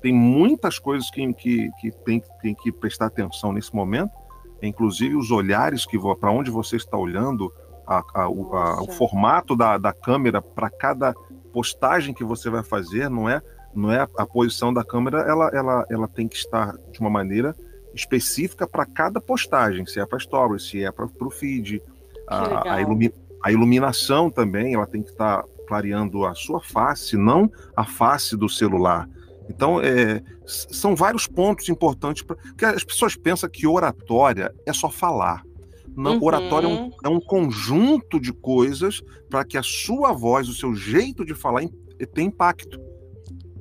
[0.00, 4.12] tem muitas coisas que, que, que tem, tem que prestar atenção nesse momento,
[4.62, 7.52] inclusive os olhares que para onde você está olhando,
[7.86, 11.14] a, a, a, o formato da, da câmera para cada
[11.52, 13.40] postagem que você vai fazer, não é
[13.74, 17.54] não é a posição da câmera, ela, ela, ela tem que estar de uma maneira
[17.94, 21.80] específica para cada postagem, se é para stories, se é para o feed,
[22.26, 27.50] a, a, ilumi, a iluminação também, ela tem que estar clareando a sua face, não
[27.76, 29.08] a face do celular.
[29.48, 34.90] Então, é, são vários pontos importantes, pra, porque as pessoas pensam que oratória é só
[34.90, 35.42] falar.
[35.96, 36.24] Não, uhum.
[36.24, 40.74] oratória é um, é um, conjunto de coisas para que a sua voz, o seu
[40.74, 41.62] jeito de falar
[42.14, 42.78] tenha impacto.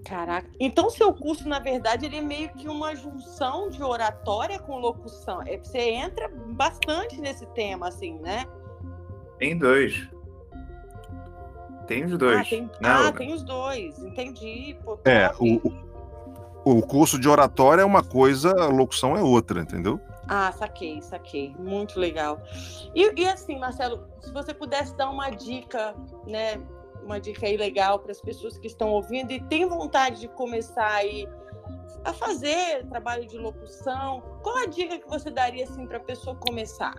[0.05, 0.47] Caraca.
[0.59, 5.41] Então, seu curso, na verdade, ele é meio que uma junção de oratória com locução.
[5.41, 8.45] É, você entra bastante nesse tema, assim, né?
[9.37, 10.07] Tem dois.
[11.87, 12.39] Tem os dois.
[12.39, 14.77] Ah, tem, ah, tem os dois, entendi.
[14.83, 15.71] Pô, é, o,
[16.65, 19.99] o curso de oratória é uma coisa, a locução é outra, entendeu?
[20.27, 21.55] Ah, saquei, saquei.
[21.57, 22.41] Muito legal.
[22.93, 25.95] E, e assim, Marcelo, se você pudesse dar uma dica,
[26.27, 26.61] né?
[27.03, 30.91] Uma dica aí legal para as pessoas que estão ouvindo e têm vontade de começar
[30.91, 31.25] aí
[32.03, 36.35] a fazer trabalho de locução, qual a dica que você daria assim para a pessoa
[36.35, 36.95] começar?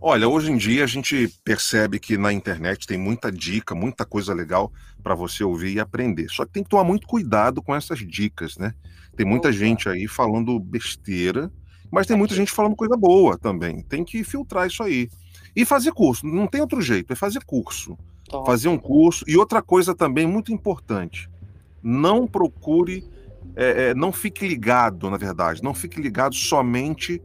[0.00, 4.34] Olha, hoje em dia a gente percebe que na internet tem muita dica, muita coisa
[4.34, 6.28] legal para você ouvir e aprender.
[6.28, 8.74] Só que tem que tomar muito cuidado com essas dicas, né?
[9.16, 9.56] Tem muita Opa.
[9.56, 11.50] gente aí falando besteira,
[11.90, 13.82] mas tem muita gente falando coisa boa também.
[13.82, 15.08] Tem que filtrar isso aí.
[15.54, 17.96] E fazer curso, não tem outro jeito, é fazer curso.
[18.28, 18.46] Top.
[18.46, 19.24] Fazer um curso.
[19.28, 21.30] E outra coisa também muito importante:
[21.82, 23.04] não procure,
[23.54, 27.22] é, é, não fique ligado, na verdade, não fique ligado somente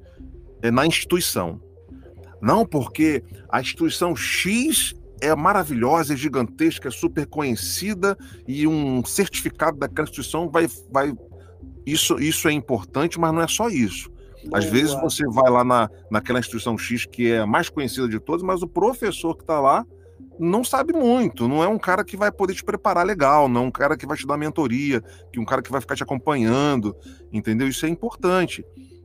[0.62, 1.60] é, na instituição.
[2.42, 9.78] Não porque a instituição X é maravilhosa, é gigantesca, é super conhecida e um certificado
[9.78, 11.14] daquela instituição vai, vai
[11.86, 14.10] isso, isso é importante, mas não é só isso.
[14.54, 18.20] Às vezes você vai lá na, naquela instituição X que é a mais conhecida de
[18.20, 19.86] todas, mas o professor que está lá
[20.40, 23.68] não sabe muito, não é um cara que vai poder te preparar legal, não é
[23.68, 25.02] um cara que vai te dar mentoria,
[25.34, 26.96] que um cara que vai ficar te acompanhando,
[27.32, 27.68] entendeu?
[27.68, 28.64] Isso é importante.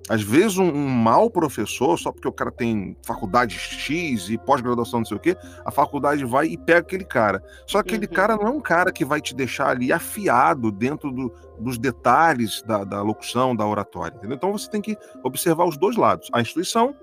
[0.09, 5.01] Às vezes, um, um mau professor, só porque o cara tem faculdade X e pós-graduação,
[5.01, 7.43] não sei o quê, a faculdade vai e pega aquele cara.
[7.67, 8.13] Só que aquele uhum.
[8.13, 12.63] cara não é um cara que vai te deixar ali afiado dentro do, dos detalhes
[12.63, 14.15] da, da locução, da oratória.
[14.17, 14.37] Entendeu?
[14.37, 16.95] Então você tem que observar os dois lados, a instituição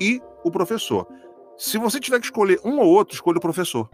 [0.00, 1.06] e o professor.
[1.58, 3.88] Se você tiver que escolher um ou outro, escolha o professor.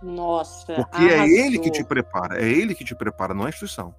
[0.00, 0.74] Nossa.
[0.74, 1.24] Porque arrasou.
[1.24, 3.92] é ele que te prepara, é ele que te prepara, não é a instituição.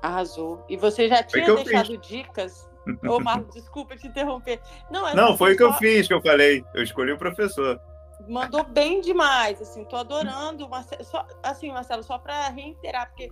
[0.00, 0.64] Arrasou.
[0.70, 2.71] E você já tinha deixado dicas
[3.08, 4.60] Ô, Marcos, desculpa te interromper.
[4.90, 6.64] Não, é não foi o que eu fiz, que eu falei.
[6.74, 7.80] Eu escolhi o professor.
[8.28, 10.68] Mandou bem demais, assim, tô adorando.
[10.68, 13.30] Marcelo, só, assim, Marcelo, só para reiterar, porque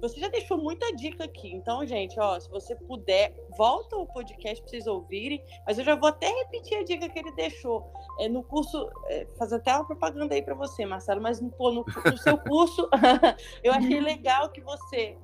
[0.00, 1.52] você já deixou muita dica aqui.
[1.52, 5.44] Então, gente, ó, se você puder, volta o podcast para vocês ouvirem.
[5.66, 7.92] Mas eu já vou até repetir a dica que ele deixou.
[8.18, 11.84] É, no curso, é, fazer até uma propaganda aí para você, Marcelo, mas pô, no,
[11.84, 12.88] no seu curso,
[13.62, 15.18] eu achei legal que você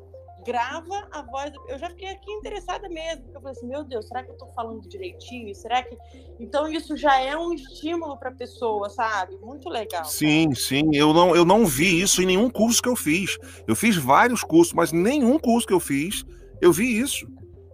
[0.46, 1.52] grava a voz.
[1.68, 4.34] Eu já fiquei aqui interessada mesmo, porque eu falei assim, meu Deus, será que eu
[4.34, 5.54] estou falando direitinho?
[5.54, 5.96] Será que.
[6.38, 9.36] Então, isso já é um estímulo para a pessoa, sabe?
[9.38, 10.04] Muito legal.
[10.04, 10.90] Sim, sim.
[10.94, 13.36] Eu não, eu não vi isso em nenhum curso que eu fiz.
[13.66, 16.24] Eu fiz vários cursos, mas nenhum curso que eu fiz,
[16.60, 17.26] eu vi isso.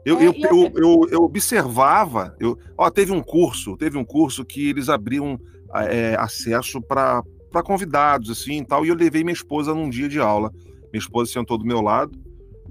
[0.05, 4.45] Eu, é, eu, eu, eu, eu, observava, eu, ó, teve um curso, teve um curso
[4.45, 5.39] que eles abriam
[5.75, 7.23] é, acesso para
[7.65, 10.51] convidados, assim, tal, e eu levei minha esposa num dia de aula.
[10.93, 12.19] Minha esposa sentou do meu lado,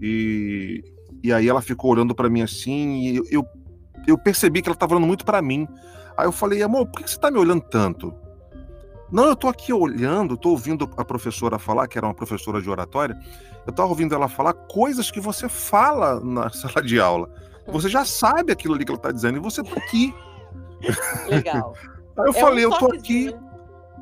[0.02, 0.84] e,
[1.24, 3.46] e aí ela ficou olhando para mim assim, e eu,
[4.08, 5.68] eu percebi que ela estava olhando muito para mim.
[6.18, 8.14] Aí eu falei, amor, por que você está me olhando tanto?
[9.12, 12.70] Não, eu estou aqui olhando, estou ouvindo a professora falar, que era uma professora de
[12.70, 13.18] oratória,
[13.66, 17.30] eu estava ouvindo ela falar coisas que você fala na sala de aula.
[17.68, 20.14] Você já sabe aquilo ali que ela está dizendo, e você está aqui.
[21.30, 21.76] Legal.
[22.18, 23.36] Aí eu é falei, um eu estou aqui.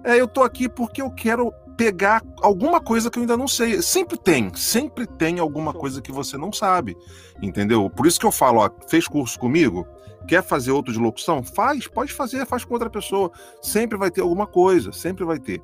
[0.03, 3.81] É, eu tô aqui porque eu quero pegar alguma coisa que eu ainda não sei.
[3.81, 6.97] Sempre tem, sempre tem alguma coisa que você não sabe,
[7.41, 7.89] entendeu?
[7.89, 9.87] Por isso que eu falo, ó, fez curso comigo,
[10.27, 11.41] quer fazer outro de locução?
[11.41, 13.31] Faz, pode fazer, faz com outra pessoa.
[13.61, 15.61] Sempre vai ter alguma coisa, sempre vai ter.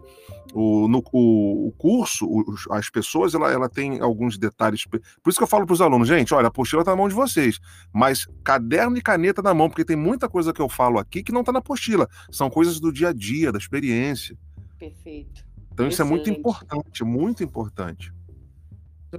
[0.53, 4.85] O, no, o, o curso, o, as pessoas, ela, ela tem alguns detalhes.
[4.85, 7.09] Por isso que eu falo para os alunos, gente, olha, a apostila está na mão
[7.09, 7.59] de vocês,
[7.93, 11.33] mas caderno e caneta na mão, porque tem muita coisa que eu falo aqui que
[11.33, 12.07] não está na apostila.
[12.31, 14.37] São coisas do dia a dia, da experiência.
[14.79, 15.44] Perfeito.
[15.75, 18.13] Então isso é muito importante, muito importante.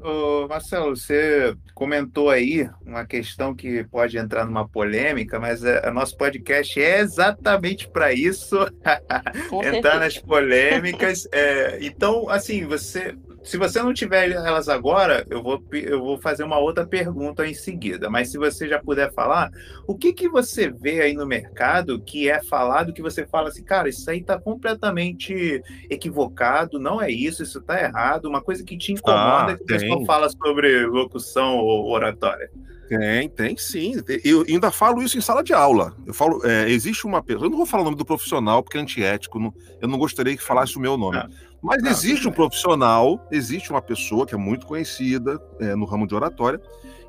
[0.03, 5.91] Ô, Marcelo, você comentou aí uma questão que pode entrar numa polêmica, mas o é,
[5.91, 8.57] nosso podcast é exatamente para isso,
[9.77, 11.29] entrar nas polêmicas.
[11.31, 13.15] É, então, assim, você
[13.47, 17.55] se você não tiver elas agora, eu vou, eu vou fazer uma outra pergunta em
[17.55, 18.11] seguida.
[18.11, 19.51] Mas se você já puder falar,
[19.87, 23.63] o que, que você vê aí no mercado que é falado que você fala assim,
[23.63, 28.77] cara, isso aí está completamente equivocado, não é isso, isso está errado, uma coisa que
[28.77, 32.51] te incomoda ah, que o pessoal fala sobre locução ou oratória.
[32.89, 33.95] Tem, tem sim.
[34.25, 35.95] Eu ainda falo isso em sala de aula.
[36.07, 37.47] Eu falo, é, existe uma pessoa.
[37.47, 39.39] Eu não vou falar o nome do profissional porque é antiético.
[39.39, 41.17] Não, eu não gostaria que falasse o meu nome.
[41.17, 41.29] Ah.
[41.67, 46.07] Mas ah, existe um profissional, existe uma pessoa que é muito conhecida é, no ramo
[46.07, 46.61] de oratória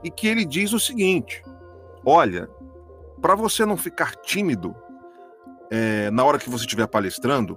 [0.03, 1.43] e que ele diz o seguinte:
[2.03, 2.49] olha,
[3.21, 4.75] para você não ficar tímido
[5.69, 7.55] é, na hora que você estiver palestrando,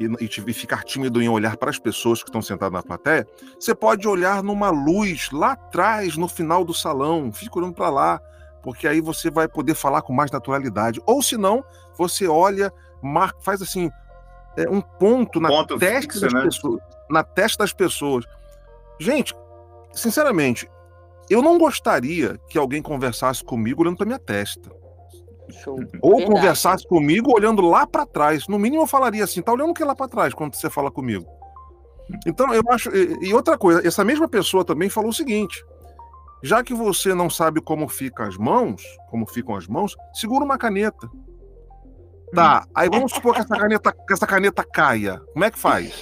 [0.00, 3.28] e, e, ficar tímido em olhar para as pessoas que estão sentadas na plateia,
[3.60, 8.20] você pode olhar numa luz lá atrás, no final do salão, fica olhando para lá,
[8.62, 11.00] porque aí você vai poder falar com mais naturalidade.
[11.06, 11.62] Ou se não,
[11.96, 13.90] você olha, marca, faz assim
[14.56, 16.42] é, um ponto na ponto testa fixo, das né?
[16.42, 18.24] pessoas, na testa das pessoas.
[18.98, 19.34] Gente,
[19.92, 20.68] sinceramente,
[21.28, 24.70] eu não gostaria que alguém conversasse comigo olhando para minha testa.
[25.62, 25.78] Show.
[26.00, 26.32] Ou Verdade.
[26.32, 28.48] conversasse comigo olhando lá para trás.
[28.48, 30.90] No mínimo eu falaria assim, tá olhando o que lá para trás quando você fala
[30.90, 31.26] comigo.
[32.26, 32.90] Então eu acho.
[32.94, 35.64] E, e outra coisa, essa mesma pessoa também falou o seguinte:
[36.42, 40.58] já que você não sabe como ficam as mãos, como ficam as mãos, segura uma
[40.58, 41.08] caneta.
[42.34, 45.20] Tá, aí vamos supor que essa caneta, que essa caneta caia.
[45.32, 45.92] Como é que faz?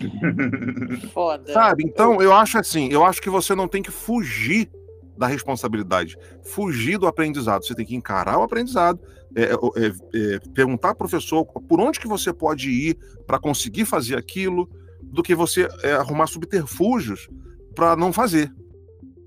[1.12, 1.52] Foda.
[1.52, 1.84] Sabe?
[1.84, 4.70] Então, eu acho assim, eu acho que você não tem que fugir
[5.16, 7.66] da responsabilidade, fugir do aprendizado.
[7.66, 9.00] Você tem que encarar o aprendizado,
[9.34, 13.86] é, é, é, é perguntar ao professor por onde que você pode ir para conseguir
[13.86, 14.68] fazer aquilo,
[15.02, 17.28] do que você é, arrumar subterfúgios
[17.74, 18.52] para não fazer.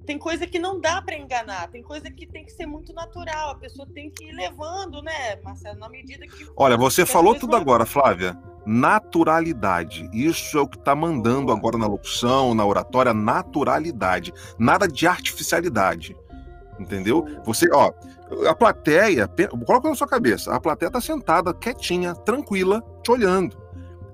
[0.10, 3.52] Tem coisa que não dá para enganar, tem coisa que tem que ser muito natural,
[3.52, 6.48] a pessoa tem que ir levando, né, Marcelo, na medida que.
[6.58, 7.62] Olha, você falou tudo vão...
[7.62, 8.36] agora, Flávia.
[8.66, 10.10] Naturalidade.
[10.12, 14.34] Isso é o que está mandando agora na locução, na oratória, naturalidade.
[14.58, 16.18] Nada de artificialidade.
[16.80, 17.28] Entendeu?
[17.46, 17.92] Você, ó,
[18.48, 19.30] a plateia,
[19.64, 23.62] coloca na sua cabeça, a plateia está sentada, quietinha, tranquila, te olhando.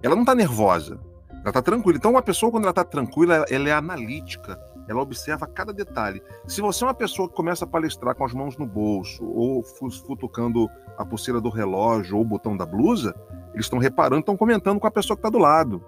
[0.03, 0.99] Ela não está nervosa,
[1.31, 1.97] ela está tranquila.
[1.97, 6.21] Então, uma pessoa, quando ela está tranquila, ela é analítica, ela observa cada detalhe.
[6.47, 9.63] Se você é uma pessoa que começa a palestrar com as mãos no bolso, ou
[9.63, 13.15] futucando a pulseira do relógio ou o botão da blusa,
[13.53, 15.83] eles estão reparando, estão comentando com a pessoa que está do lado.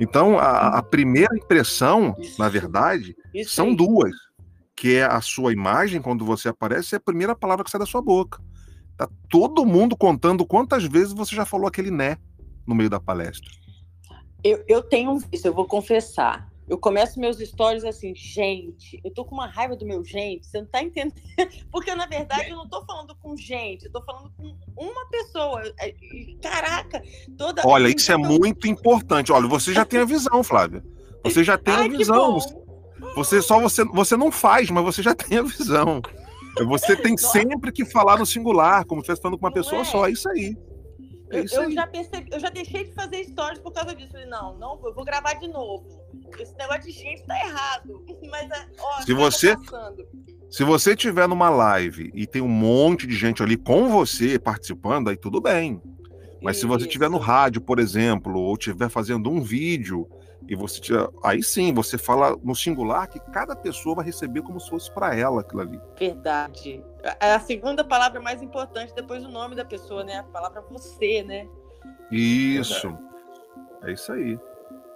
[0.00, 3.14] Então, a, a primeira impressão, isso, na verdade,
[3.46, 4.12] são duas
[4.76, 7.86] que é a sua imagem, quando você aparece, é a primeira palavra que sai da
[7.86, 8.42] sua boca.
[8.96, 12.16] Tá todo mundo contando quantas vezes você já falou aquele né
[12.66, 13.50] no meio da palestra.
[14.42, 16.52] Eu, eu tenho vício, eu vou confessar.
[16.66, 20.60] Eu começo meus stories assim, gente, eu tô com uma raiva do meu gente, você
[20.60, 21.14] não tá entendendo?
[21.70, 25.62] Porque, na verdade, eu não tô falando com gente, eu tô falando com uma pessoa.
[25.78, 25.94] É,
[26.42, 27.02] caraca,
[27.36, 27.62] toda.
[27.66, 29.30] Olha, isso é muito importante.
[29.30, 30.82] Olha, você já tem a visão, Flávia.
[31.22, 32.38] Você já tem Ai, a visão.
[33.14, 36.00] Você só você, você não faz, mas você já tem a visão.
[36.66, 39.82] Você tem sempre que falar no singular, como se estivesse falando com uma não pessoa
[39.82, 39.84] é.
[39.84, 40.06] só.
[40.06, 40.56] É isso aí.
[41.30, 44.12] É isso eu, eu já percebi, eu já deixei de fazer stories por causa disso.
[44.12, 46.03] Falei, não, não, eu vou gravar de novo.
[46.38, 48.04] Esse negócio de gente tá errado.
[48.30, 49.56] Mas, é, ó, se você,
[50.50, 55.10] se você tiver numa live e tem um monte de gente ali com você participando,
[55.10, 55.80] aí tudo bem.
[56.42, 56.66] Mas Isso.
[56.66, 60.06] se você estiver no rádio, por exemplo, ou estiver fazendo um vídeo
[60.46, 64.60] e você tira, aí sim, você fala no singular que cada pessoa vai receber como
[64.60, 65.80] se fosse para ela aquilo ali.
[65.98, 66.84] Verdade.
[67.18, 70.18] É a segunda palavra mais importante depois do nome da pessoa, né?
[70.18, 71.48] A palavra você, né?
[72.10, 72.94] Isso.
[73.82, 74.38] É isso aí.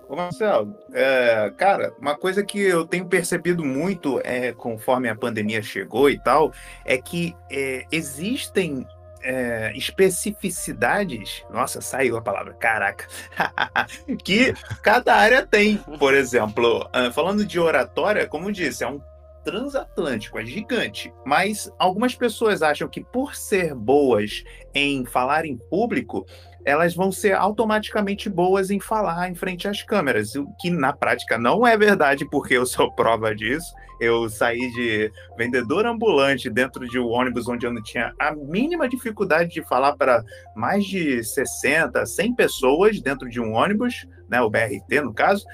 [0.08, 5.62] Ô Marcelo, é, cara, uma coisa que eu tenho percebido muito é, conforme a pandemia
[5.62, 6.50] chegou e tal,
[6.84, 8.86] é que é, existem
[9.22, 13.06] é, especificidades, nossa, saiu a palavra, caraca,
[14.24, 15.76] que cada área tem.
[15.98, 19.02] Por exemplo, ah, falando de oratória, como disse, é um
[19.44, 21.12] transatlântico, é gigante.
[21.24, 24.44] Mas algumas pessoas acham que por ser boas
[24.74, 26.26] em falar em público,
[26.68, 31.38] elas vão ser automaticamente boas em falar em frente às câmeras, o que na prática
[31.38, 33.72] não é verdade, porque eu sou prova disso.
[33.98, 38.86] Eu saí de vendedor ambulante dentro de um ônibus onde eu não tinha a mínima
[38.86, 40.22] dificuldade de falar para
[40.54, 45.44] mais de 60, 100 pessoas dentro de um ônibus, né, o BRT no caso.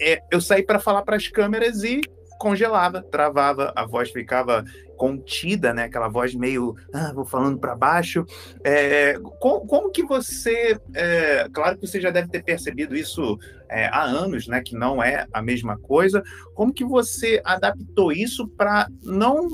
[0.00, 2.02] É, eu saí para falar para as câmeras e
[2.38, 4.64] congelava, travava, a voz ficava
[4.96, 5.84] contida, né?
[5.84, 8.24] Aquela voz meio, ah, vou falando para baixo.
[8.64, 13.86] É, como, como, que você, é, claro que você já deve ter percebido isso é,
[13.86, 14.60] há anos, né?
[14.60, 16.22] Que não é a mesma coisa.
[16.54, 19.48] Como que você adaptou isso para não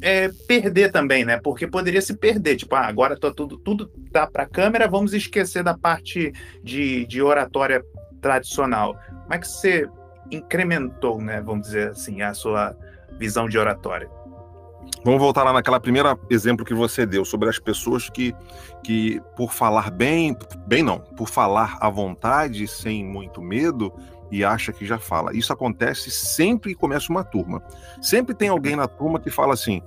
[0.00, 1.40] é, perder também, né?
[1.42, 5.62] Porque poderia se perder, tipo, ah, agora tô tudo, tudo tá para câmera, vamos esquecer
[5.62, 7.82] da parte de, de oratória
[8.20, 8.96] tradicional.
[9.22, 9.88] Como é que você
[10.32, 12.76] incrementou, né, vamos dizer assim, a sua
[13.18, 14.10] visão de oratória?
[15.04, 18.34] Vamos voltar lá naquela primeira exemplo que você deu sobre as pessoas que,
[18.84, 23.92] que por falar bem, bem não, por falar à vontade, sem muito medo,
[24.30, 25.34] e acha que já fala.
[25.36, 27.62] Isso acontece sempre que começa uma turma.
[28.00, 29.82] Sempre tem alguém na turma que fala assim: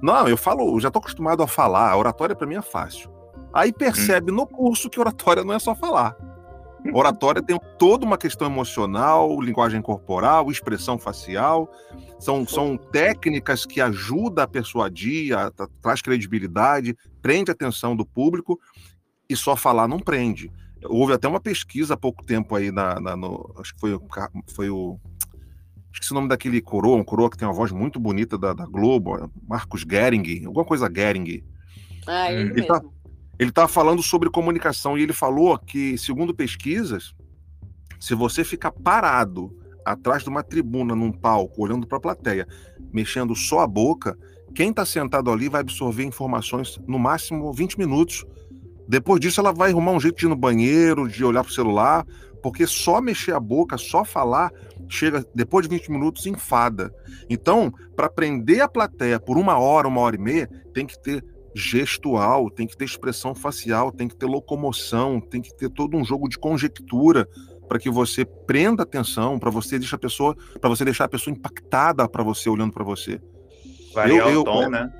[0.00, 3.10] "Não, eu falo, já estou acostumado a falar, a oratória para mim é fácil".
[3.52, 6.16] Aí percebe no curso que oratória não é só falar.
[6.92, 11.70] Oratória tem toda uma questão emocional, linguagem corporal, expressão facial.
[12.18, 18.04] São, são técnicas que ajudam a persuadir, a, a, traz credibilidade, prende a atenção do
[18.04, 18.58] público
[19.28, 20.50] e só falar não prende.
[20.84, 23.98] Houve até uma pesquisa há pouco tempo aí, na, na no, acho que foi,
[24.54, 24.98] foi o.
[25.92, 28.64] Esqueci o nome daquele coroa, um coroa que tem uma voz muito bonita da, da
[28.64, 31.44] Globo, Marcos Gering, alguma coisa Gering.
[32.06, 32.90] Ah, ele, ele tá mesmo.
[32.90, 32.99] Tá,
[33.40, 37.14] ele estava falando sobre comunicação e ele falou que, segundo pesquisas,
[37.98, 39.50] se você ficar parado
[39.82, 42.46] atrás de uma tribuna, num palco, olhando para a plateia,
[42.92, 44.14] mexendo só a boca,
[44.54, 48.26] quem está sentado ali vai absorver informações no máximo 20 minutos.
[48.86, 51.54] Depois disso, ela vai arrumar um jeito de ir no banheiro, de olhar para o
[51.54, 52.06] celular,
[52.42, 54.52] porque só mexer a boca, só falar,
[54.86, 56.94] chega depois de 20 minutos enfada.
[57.30, 61.24] Então, para prender a plateia por uma hora, uma hora e meia, tem que ter
[61.54, 66.04] gestual, tem que ter expressão facial, tem que ter locomoção, tem que ter todo um
[66.04, 67.28] jogo de conjectura
[67.68, 71.34] para que você prenda atenção, para você deixar a pessoa, para você deixar a pessoa
[71.34, 73.20] impactada para você olhando para você.
[73.94, 74.92] Variar eu, eu, o tom, né?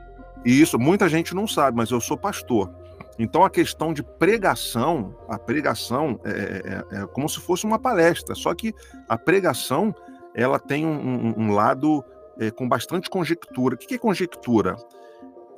[0.45, 2.73] Isso, muita gente não sabe, mas eu sou pastor.
[3.19, 7.79] Então a questão de pregação, a pregação é, é, é, é como se fosse uma
[7.79, 8.73] palestra, só que
[9.09, 9.95] a pregação
[10.35, 12.05] ela tem um, um, um lado
[12.39, 13.75] é, com bastante conjectura.
[13.75, 14.77] O que é conjectura?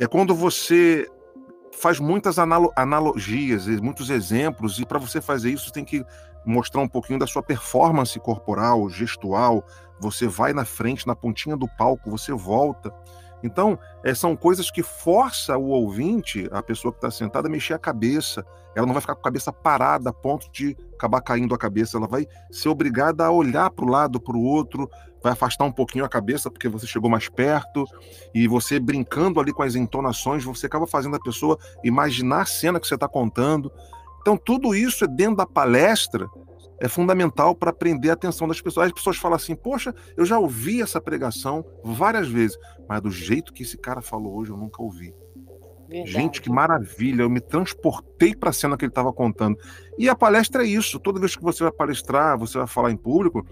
[0.02, 1.08] É quando você
[1.78, 6.04] faz muitas analo analogias, muitos exemplos, e para você fazer isso tem que
[6.44, 9.64] mostrar um pouquinho da sua performance corporal, gestual.
[10.00, 12.92] Você vai na frente, na pontinha do palco, você volta.
[13.44, 17.74] Então, é, são coisas que força o ouvinte, a pessoa que está sentada, a mexer
[17.74, 18.44] a cabeça.
[18.74, 21.96] Ela não vai ficar com a cabeça parada a ponto de acabar caindo a cabeça.
[21.96, 24.90] Ela vai ser obrigada a olhar para o lado, para o outro,
[25.22, 27.84] vai afastar um pouquinho a cabeça porque você chegou mais perto.
[28.34, 32.80] E você brincando ali com as entonações, você acaba fazendo a pessoa imaginar a cena
[32.80, 33.70] que você está contando.
[34.20, 36.28] Então, tudo isso é dentro da palestra
[36.82, 38.88] é fundamental para prender a atenção das pessoas.
[38.88, 42.58] As pessoas falam assim: Poxa, eu já ouvi essa pregação várias vezes,
[42.88, 45.14] mas do jeito que esse cara falou hoje eu nunca ouvi.
[45.88, 46.10] Verdade.
[46.10, 47.22] Gente, que maravilha!
[47.22, 49.56] Eu me transportei para a cena que ele estava contando.
[49.96, 50.98] E a palestra é isso.
[50.98, 53.46] Toda vez que você vai palestrar, você vai falar em público,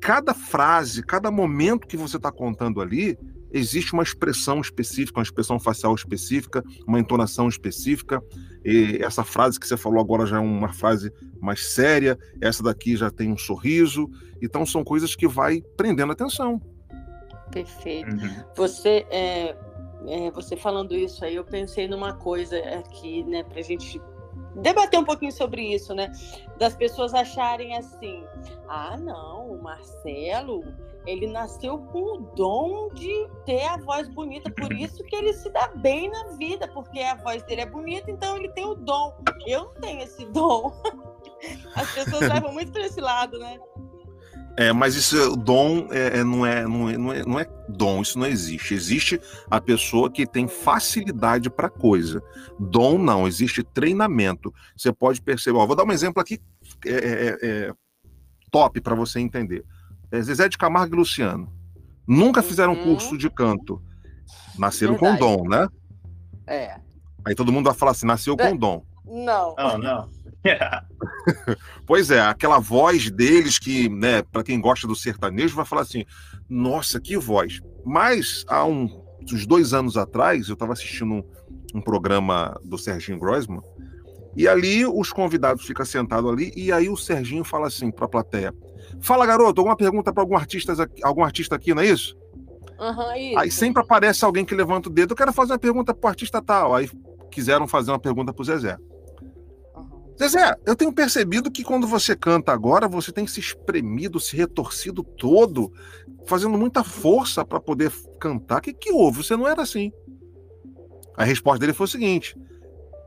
[0.00, 3.18] cada frase, cada momento que você está contando ali,
[3.52, 8.22] existe uma expressão específica, uma expressão facial específica, uma entonação específica.
[8.64, 12.96] E essa frase que você falou agora já é uma frase mais séria, essa daqui
[12.96, 14.08] já tem um sorriso.
[14.42, 16.60] Então são coisas que vai prendendo atenção.
[17.50, 18.14] Perfeito.
[18.14, 18.44] Uhum.
[18.56, 19.56] Você é,
[20.06, 24.00] é, você falando isso aí, eu pensei numa coisa aqui, né, para a gente
[24.56, 26.12] debater um pouquinho sobre isso, né?
[26.58, 28.24] Das pessoas acharem assim:
[28.68, 30.62] ah, não, o Marcelo
[31.08, 35.48] ele nasceu com o dom de ter a voz bonita, por isso que ele se
[35.50, 39.16] dá bem na vida, porque a voz dele é bonita, então ele tem o dom.
[39.46, 40.70] Eu não tenho esse dom.
[41.74, 43.58] As pessoas levam muito para esse lado, né?
[44.58, 48.02] É, mas isso dom é, é, não, é, não, é, não, é, não é dom,
[48.02, 48.74] isso não existe.
[48.74, 52.20] Existe a pessoa que tem facilidade para coisa.
[52.58, 54.52] Dom não, existe treinamento.
[54.76, 55.56] Você pode perceber.
[55.56, 56.40] Ó, vou dar um exemplo aqui
[56.84, 57.72] é, é, é
[58.50, 59.64] top para você entender.
[60.10, 61.52] É Zezé de Camargo e Luciano.
[62.04, 62.82] Nunca fizeram uhum.
[62.82, 63.80] curso de canto.
[64.58, 65.20] Nasceram Verdade.
[65.20, 65.68] com dom, né?
[66.48, 66.80] É.
[67.24, 68.82] Aí todo mundo vai falar assim: nasceu com dom.
[69.06, 69.54] Não.
[69.56, 70.10] Não, não.
[71.86, 76.04] pois é, aquela voz deles que, né, para quem gosta do sertanejo, vai falar assim:
[76.48, 77.60] nossa, que voz.
[77.84, 78.88] Mas há um,
[79.22, 81.24] uns dois anos atrás, eu estava assistindo um,
[81.74, 83.62] um, programa do Serginho Groisman,
[84.36, 88.08] e ali os convidados ficam sentados ali, e aí o Serginho fala assim para a
[88.08, 88.54] plateia:
[89.00, 92.16] Fala, garoto, alguma pergunta para algum artista, algum artista aqui, não é isso?
[92.78, 93.38] Uhum, isso?
[93.38, 96.10] Aí sempre aparece alguém que levanta o dedo, eu quero fazer uma pergunta para o
[96.10, 96.74] artista tal.
[96.74, 96.88] Aí
[97.30, 98.78] quiseram fazer uma pergunta para o Zezé.
[100.18, 105.04] Zezé, eu tenho percebido que quando você canta agora, você tem se espremido, se retorcido
[105.04, 105.72] todo,
[106.26, 108.58] fazendo muita força para poder cantar.
[108.58, 109.22] O que, que houve?
[109.22, 109.92] Você não era assim.
[111.16, 112.36] A resposta dele foi o seguinte: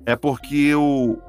[0.06, 1.22] é porque eu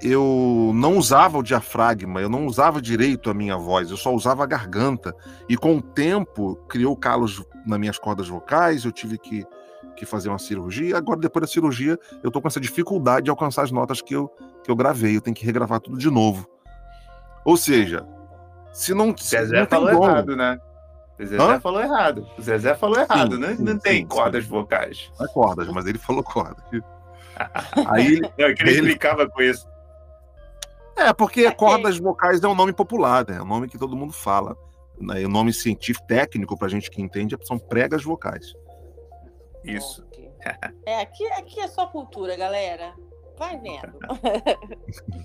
[0.00, 4.44] eu não usava o diafragma, eu não usava direito a minha voz, eu só usava
[4.44, 5.14] a garganta.
[5.48, 9.44] E com o tempo, criou calos nas minhas cordas vocais, eu tive que,
[9.96, 10.96] que fazer uma cirurgia.
[10.96, 14.30] Agora, depois da cirurgia, eu tô com essa dificuldade de alcançar as notas que eu,
[14.68, 15.16] que eu gravei.
[15.16, 16.46] Eu tenho que regravar tudo de novo.
[17.44, 18.06] Ou seja,
[18.72, 19.16] se não.
[19.16, 20.60] Zezé não falou errado, né?
[21.18, 21.60] O Zezé Hã?
[21.60, 22.28] falou errado.
[22.38, 23.56] O Zezé falou errado, sim, né?
[23.56, 25.10] Sim, não tem sim, cordas vocais.
[25.18, 26.62] Não é cordas, mas ele falou cordas.
[27.88, 29.66] Aí não, é que ele, ele explicava com isso.
[30.96, 33.36] É, porque é cordas vocais é um nome popular, né?
[33.36, 34.56] É um nome que todo mundo fala.
[35.00, 35.24] Né?
[35.24, 38.52] O nome científico, técnico, pra gente que entende, são pregas vocais.
[39.64, 40.06] Isso.
[40.86, 42.94] É, aqui, aqui é só cultura, galera.
[43.38, 43.92] Vai vendo.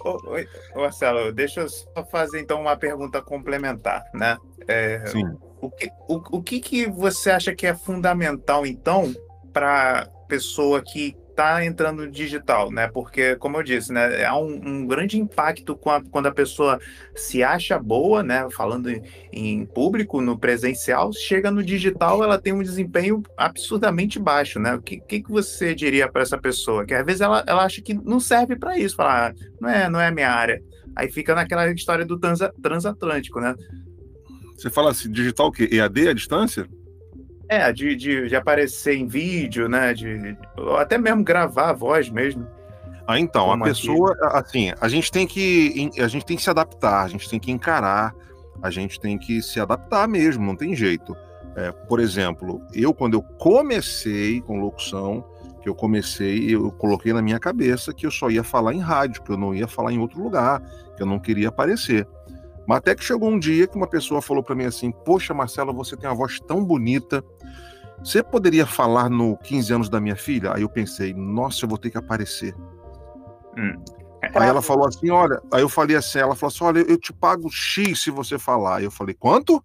[0.76, 4.38] ô, Marcelo, deixa eu só fazer então uma pergunta complementar, né?
[4.68, 5.38] É, Sim.
[5.60, 9.14] O que, o, o que, que você acha que é fundamental, então,
[9.52, 12.88] para pessoa que está entrando digital, né?
[12.88, 16.80] Porque, como eu disse, né, há um, um grande impacto a, quando a pessoa
[17.16, 18.48] se acha boa, né?
[18.52, 24.60] Falando em, em, público, no presencial, chega no digital, ela tem um desempenho absurdamente baixo,
[24.60, 24.76] né?
[24.76, 26.86] O que, que, que você diria para essa pessoa?
[26.86, 29.90] Que às vezes ela, ela acha que não serve para isso, falar, ah, não é,
[29.90, 30.62] não é a minha área.
[30.96, 33.56] Aí fica naquela história do transa, transatlântico, né?
[34.56, 35.68] Você fala assim, digital o quê?
[35.72, 36.68] EAD à distância?
[37.54, 39.94] É, de, de, de, aparecer em vídeo, né?
[39.94, 40.38] De,
[40.78, 42.48] até mesmo gravar a voz mesmo.
[43.06, 44.70] Ah, então, a pessoa, aqui.
[44.70, 47.52] assim, a gente tem que a gente tem que se adaptar, a gente tem que
[47.52, 48.16] encarar,
[48.62, 51.16] a gente tem que se adaptar mesmo, não tem jeito.
[51.56, 55.24] É, por exemplo, eu quando eu comecei com locução,
[55.62, 59.22] que eu comecei, eu coloquei na minha cabeça que eu só ia falar em rádio,
[59.22, 60.62] que eu não ia falar em outro lugar,
[60.96, 62.08] que eu não queria aparecer.
[62.68, 65.74] Mas até que chegou um dia que uma pessoa falou para mim assim: Poxa, Marcelo,
[65.74, 67.24] você tem uma voz tão bonita.
[68.00, 70.54] Você poderia falar no 15 anos da minha filha?
[70.54, 72.56] Aí eu pensei: Nossa, eu vou ter que aparecer.
[73.58, 73.82] Hum.
[74.36, 77.12] Aí ela falou assim: Olha, aí eu falei assim: Ela falou assim: Olha, eu te
[77.12, 78.78] pago X se você falar.
[78.78, 79.64] Aí eu falei: Quanto?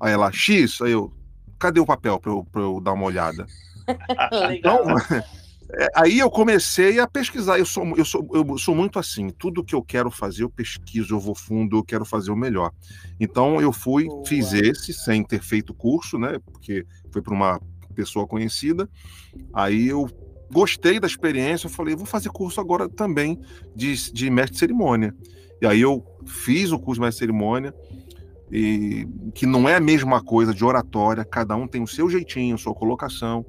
[0.00, 0.80] Aí ela: X.
[0.82, 1.12] Aí eu:
[1.58, 3.46] cadê o papel para eu, eu dar uma olhada?
[4.54, 4.84] então,
[5.74, 7.58] é, aí eu comecei a pesquisar.
[7.58, 9.28] Eu sou, eu, sou, eu sou muito assim.
[9.28, 12.72] Tudo que eu quero fazer, eu pesquiso, eu vou fundo, eu quero fazer o melhor.
[13.20, 14.24] Então eu fui, Boa.
[14.26, 16.38] fiz esse sem ter feito curso, né?
[16.44, 17.60] Porque foi para uma
[17.94, 18.88] pessoa conhecida.
[19.52, 20.08] Aí eu
[20.50, 23.38] gostei da experiência, eu falei, vou fazer curso agora também
[23.76, 25.14] de, de mestre de cerimônia.
[25.60, 27.74] E aí eu fiz o curso de mestre de cerimônia,
[28.50, 32.56] e que não é a mesma coisa de oratória, cada um tem o seu jeitinho,
[32.56, 33.44] sua colocação.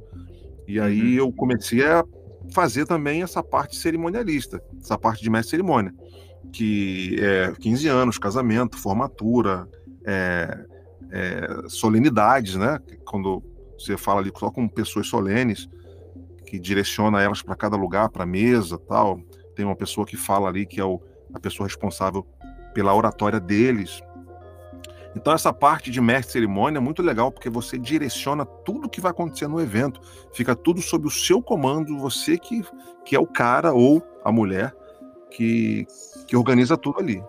[0.69, 1.25] E aí uhum.
[1.25, 2.05] eu comecei a
[2.53, 5.91] fazer também essa parte cerimonialista, essa parte de mestre cerimônia,
[6.53, 9.67] que é 15 anos, casamento, formatura,
[10.05, 10.65] é,
[11.11, 12.77] é, solenidades, né?
[13.03, 13.43] Quando
[13.79, 15.67] você fala ali só com pessoas solenes,
[16.45, 19.19] que direciona elas para cada lugar, para a mesa, tal.
[19.55, 21.01] Tem uma pessoa que fala ali que é o,
[21.33, 22.23] a pessoa responsável
[22.75, 24.01] pela oratória deles.
[25.15, 29.11] Então essa parte de mestre cerimônia é muito legal porque você direciona tudo que vai
[29.11, 30.01] acontecer no evento,
[30.33, 32.63] fica tudo sob o seu comando, você que,
[33.03, 34.73] que é o cara ou a mulher
[35.29, 35.85] que,
[36.27, 37.23] que organiza tudo ali.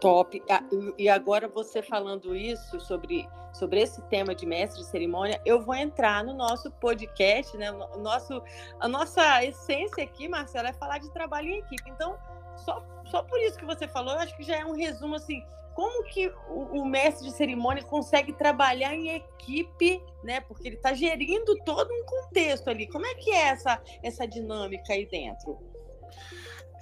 [0.00, 0.40] Top.
[0.48, 0.62] Ah,
[0.96, 5.74] e agora você falando isso sobre, sobre esse tema de mestre de cerimônia, eu vou
[5.74, 7.72] entrar no nosso podcast, né?
[7.72, 8.40] O nosso,
[8.78, 11.90] a nossa essência aqui, Marcela, é falar de trabalho em equipe.
[11.90, 12.16] Então,
[12.56, 15.42] só, só por isso que você falou, eu acho que já é um resumo assim.
[15.78, 20.40] Como que o, o mestre de cerimônia consegue trabalhar em equipe, né?
[20.40, 22.88] Porque ele está gerindo todo um contexto ali.
[22.88, 25.56] Como é que é essa, essa dinâmica aí dentro?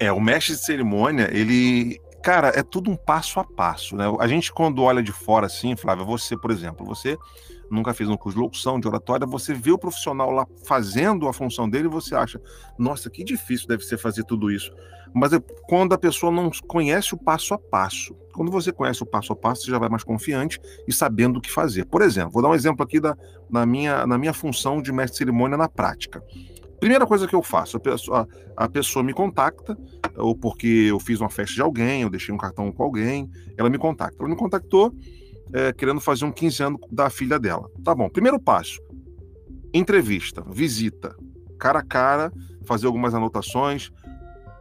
[0.00, 4.06] É, o mestre de cerimônia, ele, cara, é tudo um passo a passo, né?
[4.18, 7.18] A gente, quando olha de fora assim, Flávia, você, por exemplo, você
[7.70, 11.32] nunca fez um curso de locução, de oratória, você vê o profissional lá fazendo a
[11.32, 12.40] função dele e você acha,
[12.78, 14.72] nossa, que difícil deve ser fazer tudo isso.
[15.14, 18.14] Mas é quando a pessoa não conhece o passo a passo.
[18.34, 21.40] Quando você conhece o passo a passo, você já vai mais confiante e sabendo o
[21.40, 21.86] que fazer.
[21.86, 23.16] Por exemplo, vou dar um exemplo aqui da,
[23.48, 26.22] na, minha, na minha função de mestre de cerimônia na prática.
[26.78, 29.76] Primeira coisa que eu faço, a pessoa, a pessoa me contacta,
[30.16, 33.70] ou porque eu fiz uma festa de alguém, eu deixei um cartão com alguém, ela
[33.70, 34.16] me contacta.
[34.20, 34.92] Ela me contactou
[35.52, 37.68] é, querendo fazer um 15 anos da filha dela.
[37.84, 38.80] Tá bom, primeiro passo:
[39.72, 41.14] entrevista, visita,
[41.58, 42.32] cara a cara,
[42.64, 43.90] fazer algumas anotações,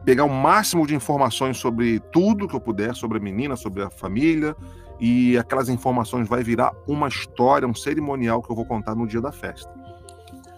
[0.04, 3.90] pegar o máximo de informações sobre tudo que eu puder, sobre a menina, sobre a
[3.90, 4.56] família,
[5.00, 9.20] e aquelas informações vai virar uma história, um cerimonial que eu vou contar no dia
[9.20, 9.72] da festa.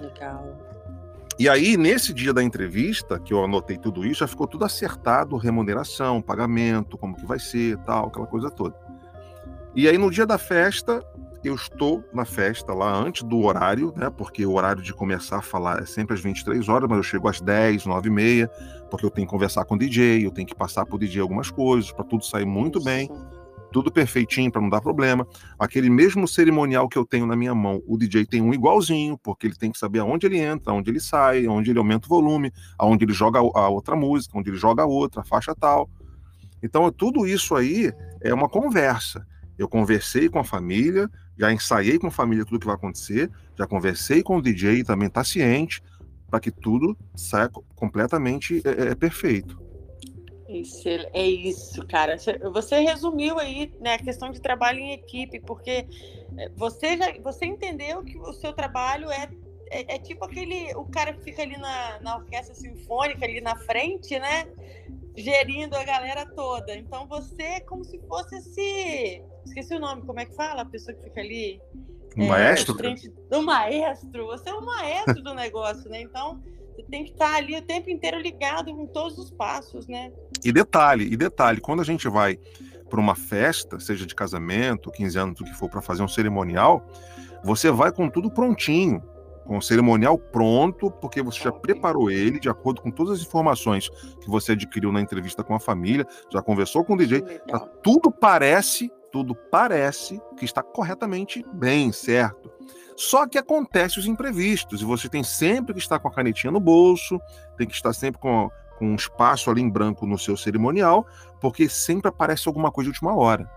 [0.01, 0.69] Legal.
[1.39, 5.37] E aí, nesse dia da entrevista, que eu anotei tudo isso, já ficou tudo acertado,
[5.37, 8.75] remuneração, pagamento, como que vai ser, tal, aquela coisa toda.
[9.75, 11.05] E aí, no dia da festa,
[11.45, 14.11] eu estou na festa lá antes do horário, né?
[14.11, 17.29] Porque o horário de começar a falar é sempre às 23 horas, mas eu chego
[17.29, 18.49] às 10, 9 e meia,
[18.91, 21.21] porque eu tenho que conversar com o DJ, eu tenho que passar para o DJ
[21.21, 23.09] algumas coisas, para tudo sair muito bem
[23.73, 25.27] tudo perfeitinho para não dar problema.
[25.59, 29.47] Aquele mesmo cerimonial que eu tenho na minha mão, o DJ tem um igualzinho, porque
[29.47, 32.53] ele tem que saber aonde ele entra, aonde ele sai, aonde ele aumenta o volume,
[32.79, 35.89] aonde ele joga a outra música, onde ele joga a outra, a faixa tal.
[36.63, 39.25] Então, tudo isso aí é uma conversa.
[39.59, 43.67] Eu conversei com a família, já ensaiei com a família tudo que vai acontecer, já
[43.67, 45.83] conversei com o DJ, também está ciente,
[46.31, 49.61] para que tudo saia completamente é, é, perfeito.
[50.49, 52.17] Isso, é isso, cara.
[52.53, 55.87] Você resumiu aí né, a questão de trabalho em equipe, porque
[56.39, 59.29] eh, você já você entendeu que o seu trabalho é,
[59.71, 63.57] é, é tipo aquele o cara que fica ali na, na orquestra sinfônica ali na
[63.57, 64.47] frente, né?
[65.17, 66.75] Gerindo a galera toda.
[66.75, 69.23] Então você é como se fosse esse.
[69.45, 70.63] Esqueci o nome, como é que fala?
[70.63, 71.61] A pessoa que fica ali.
[72.17, 72.75] O é, maestro?
[72.75, 74.27] Frente, do maestro.
[74.27, 76.03] Você é o maestro do negócio, né?
[76.03, 76.41] Então
[76.75, 80.13] você tem que estar ali o tempo inteiro ligado em todos os passos, né?
[80.45, 82.39] E detalhe, e detalhe, quando a gente vai
[82.89, 86.87] para uma festa, seja de casamento, 15 anos, o que for, para fazer um cerimonial,
[87.45, 89.03] você vai com tudo prontinho,
[89.49, 93.89] com o cerimonial pronto, porque você já preparou ele de acordo com todas as informações
[94.21, 98.13] que você adquiriu na entrevista com a família, já conversou com o DJ, tá, tudo
[98.13, 102.53] parece, tudo parece que está corretamente bem, certo?
[102.95, 106.61] Só que acontece os imprevistos e você tem sempre que estar com a canetinha no
[106.61, 107.19] bolso,
[107.57, 111.05] tem que estar sempre com com um espaço ali em branco no seu cerimonial,
[111.41, 113.51] porque sempre aparece alguma coisa de última hora.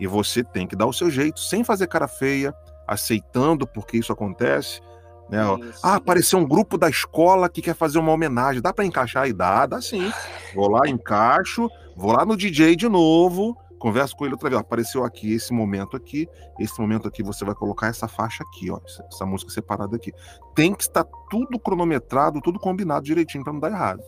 [0.00, 2.52] E você tem que dar o seu jeito, sem fazer cara feia,
[2.86, 4.80] aceitando porque isso acontece.
[5.28, 5.42] Né?
[5.68, 5.80] Isso.
[5.82, 8.60] Ah, apareceu um grupo da escola que quer fazer uma homenagem.
[8.60, 9.28] Dá para encaixar?
[9.28, 10.12] E dá, dá sim.
[10.54, 14.60] Vou lá, encaixo, vou lá no DJ de novo, converso com ele outra vez.
[14.60, 18.78] Apareceu aqui esse momento aqui, esse momento aqui você vai colocar essa faixa aqui, ó,
[18.84, 20.12] essa música separada aqui.
[20.54, 24.02] Tem que estar tudo cronometrado, tudo combinado direitinho para não dar errado.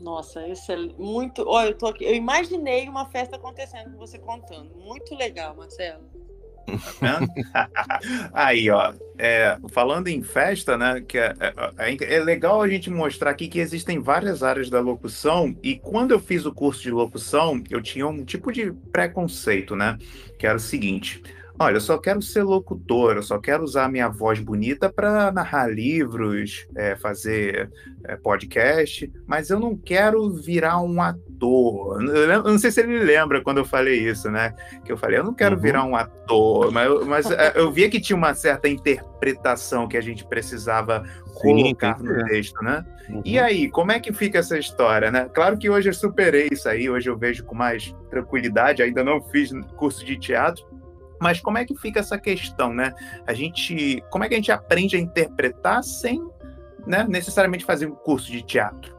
[0.00, 1.46] Nossa, isso é muito.
[1.46, 2.04] Olha, eu tô aqui.
[2.04, 4.74] Eu imaginei uma festa acontecendo com você contando.
[4.76, 6.04] Muito legal, Marcelo.
[7.00, 7.20] Tá
[8.32, 11.34] Aí, ó, é, falando em festa, né, que é,
[11.78, 16.12] é, é, legal a gente mostrar aqui que existem várias áreas da locução e quando
[16.12, 19.98] eu fiz o curso de locução, eu tinha um tipo de preconceito, né,
[20.38, 21.22] que era o seguinte,
[21.56, 25.68] Olha, eu só quero ser locutor, eu só quero usar minha voz bonita para narrar
[25.68, 27.70] livros, é, fazer
[28.04, 31.22] é, podcast, mas eu não quero virar um ator.
[31.44, 34.54] Eu não sei se ele lembra quando eu falei isso, né?
[34.84, 35.60] Que eu falei, eu não quero uhum.
[35.62, 39.96] virar um ator, mas, eu, mas é, eu via que tinha uma certa interpretação que
[39.96, 42.84] a gente precisava colocar Sim, no texto, né?
[43.08, 43.22] Uhum.
[43.24, 45.28] E aí, como é que fica essa história, né?
[45.32, 49.20] Claro que hoje eu superei isso aí, hoje eu vejo com mais tranquilidade, ainda não
[49.20, 50.64] fiz curso de teatro,
[51.20, 52.92] mas como é que fica essa questão, né?
[53.26, 56.22] A gente, como é que a gente aprende a interpretar sem
[56.86, 58.93] né, necessariamente fazer um curso de teatro?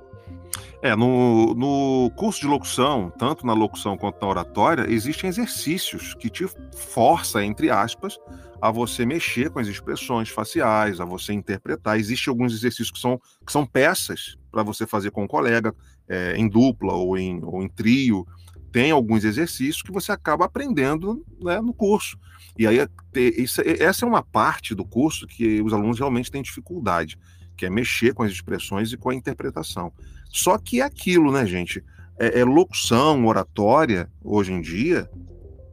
[0.86, 6.29] É, no, no curso de locução, tanto na locução quanto na oratória, existem exercícios que
[6.29, 6.45] te
[6.77, 8.19] força, entre aspas,
[8.61, 11.97] a você mexer com as expressões faciais, a você interpretar.
[11.97, 15.73] Existem alguns exercícios que são, que são peças para você fazer com um colega,
[16.07, 18.23] é, em dupla ou em, ou em trio,
[18.71, 22.15] tem alguns exercícios que você acaba aprendendo né, no curso.
[22.55, 22.77] E aí,
[23.15, 27.17] isso, essa é uma parte do curso que os alunos realmente têm dificuldade,
[27.57, 29.91] que é mexer com as expressões e com a interpretação.
[30.30, 31.84] Só que é aquilo, né, gente?
[32.19, 35.09] É, é locução, oratória, hoje em dia,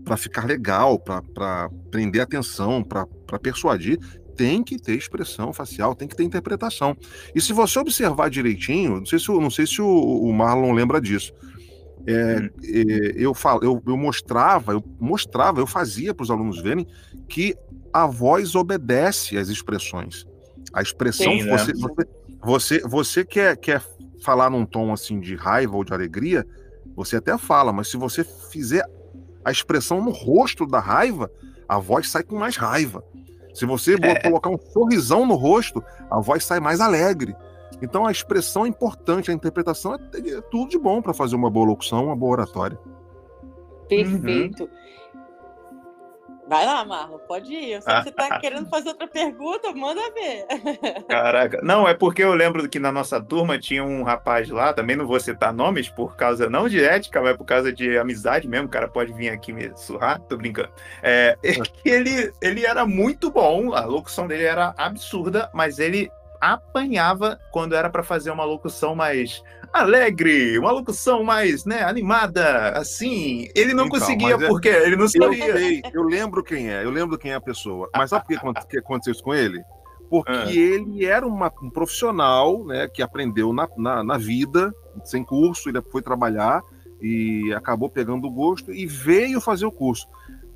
[0.05, 3.07] para ficar legal, para prender atenção, para
[3.41, 3.99] persuadir,
[4.37, 6.97] tem que ter expressão facial, tem que ter interpretação.
[7.35, 11.01] E se você observar direitinho, não sei se, não sei se o, o Marlon lembra
[11.01, 11.33] disso,
[12.07, 12.51] é, hum.
[12.65, 16.87] é, eu, falo, eu, eu mostrava, eu mostrava, eu fazia para os alunos verem
[17.29, 17.55] que
[17.93, 20.27] a voz obedece às expressões.
[20.73, 21.79] A expressão, Sim, você, né?
[21.79, 22.09] você,
[22.43, 23.83] você, você quer, quer
[24.23, 26.47] falar num tom assim de raiva ou de alegria,
[26.95, 28.85] você até fala, mas se você fizer
[29.45, 31.31] a expressão no rosto da raiva,
[31.69, 33.05] a voz sai com mais raiva.
[33.55, 34.21] Se você é.
[34.21, 37.35] colocar um sorrisão no rosto, a voz sai mais alegre.
[37.83, 41.51] Então a expressão é importante, a interpretação é, é tudo de bom para fazer uma
[41.51, 42.79] boa locução, uma boa oratória.
[43.89, 44.65] Perfeito.
[44.65, 44.82] Uhum.
[46.47, 47.73] Vai lá, Marlon, pode ir.
[47.73, 50.47] Eu sei que você está querendo fazer outra pergunta, manda ver.
[51.09, 54.97] Caraca, não, é porque eu lembro que na nossa turma tinha um rapaz lá, também
[54.97, 58.67] não vou citar nomes, por causa não de ética, mas por causa de amizade mesmo,
[58.67, 60.71] o cara pode vir aqui me surrar, tô brincando.
[61.03, 61.37] É,
[61.85, 66.11] ele, ele era muito bom, a locução dele era absurda, mas ele
[66.43, 69.41] apanhava quando era para fazer uma locução mais
[69.73, 73.49] alegre, uma locução mais, né, animada, assim.
[73.55, 74.49] Ele não então, conseguia é...
[74.49, 75.47] porque ele não sabia.
[75.47, 77.89] Eu, eu, lembro quem é, eu lembro quem é a pessoa.
[77.95, 79.63] Mas sabe por que, que aconteceu isso com ele?
[80.11, 80.53] Porque ah.
[80.53, 84.75] ele era uma, um profissional, né, que aprendeu na, na, na vida,
[85.05, 86.61] sem curso, ele foi trabalhar
[87.01, 90.07] e acabou pegando o gosto e veio fazer o curso.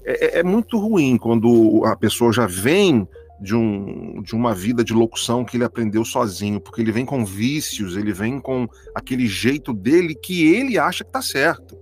[0.05, 3.09] É, é, é muito ruim quando a pessoa já vem
[3.41, 7.25] de, um, de uma vida de locução que ele aprendeu sozinho, porque ele vem com
[7.25, 11.79] vícios, ele vem com aquele jeito dele que ele acha que tá certo.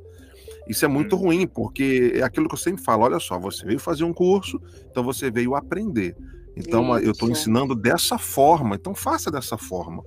[0.69, 1.21] Isso é muito hum.
[1.21, 4.61] ruim, porque é aquilo que eu sempre falo: olha só, você veio fazer um curso,
[4.91, 6.17] então você veio aprender.
[6.57, 7.07] Então Isso.
[7.07, 10.03] eu estou ensinando dessa forma, então faça dessa forma.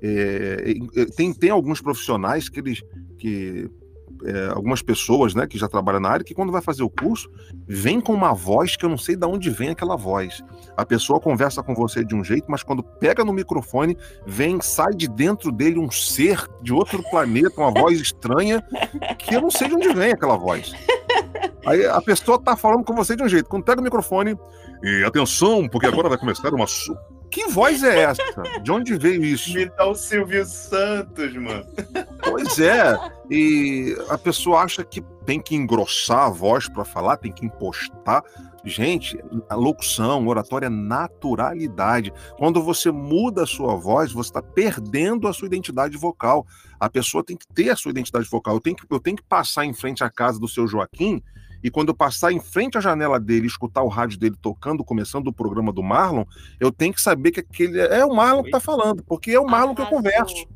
[0.00, 0.74] É,
[1.16, 2.82] tem, tem alguns profissionais que eles
[3.18, 3.68] que
[4.24, 7.30] é, algumas pessoas, né, que já trabalham na área, que quando vai fazer o curso,
[7.66, 10.42] vem com uma voz que eu não sei de onde vem aquela voz.
[10.76, 13.96] A pessoa conversa com você de um jeito, mas quando pega no microfone,
[14.26, 18.62] vem, sai de dentro dele um ser de outro planeta, uma voz estranha,
[19.18, 20.72] que eu não sei de onde vem aquela voz.
[21.66, 23.48] Aí a pessoa tá falando com você de um jeito.
[23.48, 24.38] Quando pega o microfone,
[24.82, 26.64] e atenção, porque agora vai começar uma.
[27.30, 28.22] Que voz é essa?
[28.62, 29.52] De onde veio isso?
[29.76, 31.66] Dá o Silvio Santos, mano.
[32.22, 32.96] Pois é.
[33.30, 38.22] E a pessoa acha que tem que engrossar a voz para falar, tem que impostar.
[38.64, 39.18] Gente,
[39.48, 42.12] a locução, oratória é naturalidade.
[42.36, 46.46] Quando você muda a sua voz, você está perdendo a sua identidade vocal.
[46.80, 48.54] A pessoa tem que ter a sua identidade vocal.
[48.54, 51.22] Eu tenho que, eu tenho que passar em frente à casa do seu Joaquim
[51.62, 55.28] e quando eu passar em frente à janela dele escutar o rádio dele tocando, começando
[55.28, 56.24] o programa do Marlon,
[56.60, 59.46] eu tenho que saber que aquele é o Marlon que está falando, porque é o
[59.46, 59.76] Marlon Arrasou.
[59.76, 60.46] que eu converso.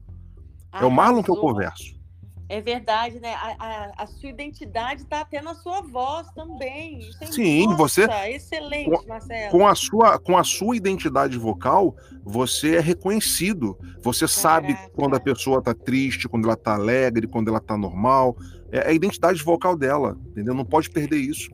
[0.72, 2.01] É o Marlon que eu converso.
[2.49, 3.34] É verdade, né?
[3.34, 7.09] A, a, a sua identidade está até na sua voz também.
[7.20, 8.05] É Sim, você.
[8.28, 9.51] Excelente, com, Marcelo.
[9.51, 13.78] Com a, sua, com a sua identidade vocal, você é reconhecido.
[14.03, 14.28] Você Caraca.
[14.28, 18.36] sabe quando a pessoa está triste, quando ela está alegre, quando ela está normal.
[18.70, 20.55] É a identidade vocal dela, entendeu?
[20.55, 21.51] Não pode perder isso.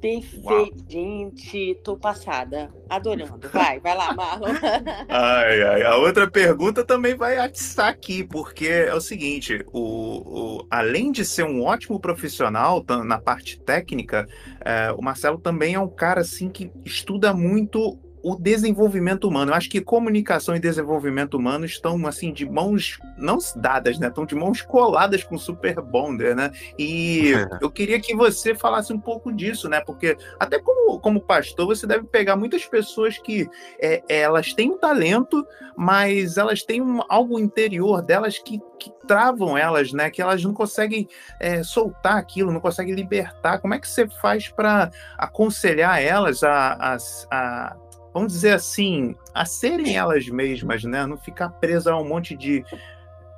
[0.00, 3.48] Perfeito, gente, tô passada, adorando.
[3.52, 4.48] Vai, vai lá, Marlon.
[5.08, 5.82] ai, ai.
[5.82, 11.24] A outra pergunta também vai atiçar aqui, porque é o seguinte: o, o além de
[11.24, 14.26] ser um ótimo profissional na parte técnica,
[14.64, 19.50] é, o Marcelo também é um cara assim que estuda muito o desenvolvimento humano.
[19.50, 24.08] Eu acho que comunicação e desenvolvimento humano estão assim de mãos não dadas, né?
[24.08, 26.50] Estão de mãos coladas com Super Bonder, né?
[26.78, 27.58] E é.
[27.60, 29.80] eu queria que você falasse um pouco disso, né?
[29.80, 33.48] Porque até como, como pastor você deve pegar muitas pessoas que
[33.80, 35.46] é, elas têm um talento,
[35.76, 40.10] mas elas têm um, algo interior delas que, que travam elas, né?
[40.10, 41.08] Que elas não conseguem
[41.38, 43.58] é, soltar aquilo, não conseguem libertar.
[43.58, 46.96] Como é que você faz para aconselhar elas a, a,
[47.30, 47.76] a
[48.12, 51.06] vamos dizer assim, a serem elas mesmas, né?
[51.06, 52.64] Não ficar presa a um monte de.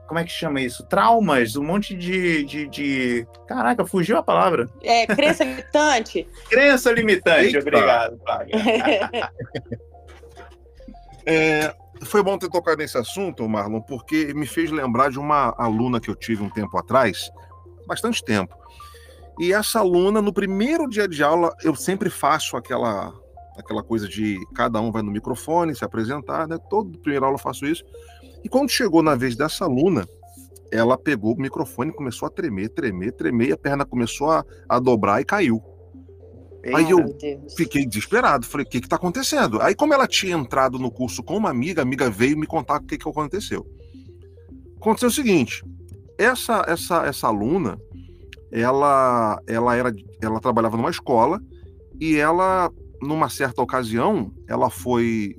[0.06, 0.84] Como é que chama isso?
[0.84, 2.44] Traumas, um monte de.
[2.44, 3.26] de, de...
[3.46, 4.68] Caraca, fugiu a palavra.
[4.82, 6.28] É, crença limitante.
[6.48, 7.58] crença limitante, Eita.
[7.60, 8.20] obrigado,
[11.24, 16.00] é, foi bom ter tocado nesse assunto, Marlon, porque me fez lembrar de uma aluna
[16.00, 17.30] que eu tive um tempo atrás,
[17.86, 18.54] bastante tempo.
[19.38, 23.14] E essa aluna, no primeiro dia de aula, eu sempre faço aquela
[23.62, 26.58] aquela coisa de cada um vai no microfone se apresentar, né?
[26.68, 27.84] Todo primeiro aula eu faço isso.
[28.44, 30.06] E quando chegou na vez dessa aluna,
[30.70, 34.44] ela pegou o microfone e começou a tremer, tremer, tremer, e a perna começou a,
[34.68, 35.62] a dobrar e caiu.
[36.74, 37.00] Aí eu
[37.56, 39.60] fiquei desesperado, falei, o que está acontecendo?
[39.60, 42.80] Aí, como ela tinha entrado no curso com uma amiga, a amiga veio me contar
[42.80, 43.66] o que, que aconteceu.
[44.80, 45.64] Aconteceu o seguinte:
[46.16, 47.78] essa essa essa aluna,
[48.52, 49.92] ela ela era
[50.22, 51.40] ela trabalhava numa escola
[52.00, 52.70] e ela
[53.02, 55.36] numa certa ocasião, ela foi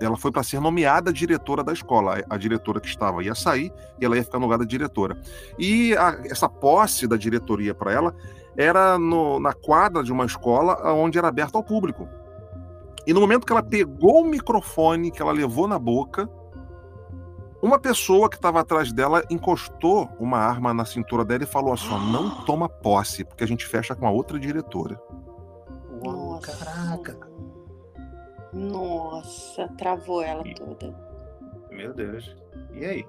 [0.00, 2.22] ela foi para ser nomeada diretora da escola.
[2.30, 5.20] A diretora que estava ia sair e ela ia ficar no lugar da diretora.
[5.58, 8.14] E a, essa posse da diretoria para ela
[8.56, 12.08] era no, na quadra de uma escola onde era aberta ao público.
[13.06, 16.28] E no momento que ela pegou o microfone que ela levou na boca,
[17.62, 21.88] uma pessoa que estava atrás dela encostou uma arma na cintura dela e falou assim:
[22.12, 25.00] não toma posse, porque a gente fecha com a outra diretora.
[29.16, 30.94] Nossa, travou ela toda.
[31.70, 32.36] Meu Deus.
[32.74, 33.06] E aí?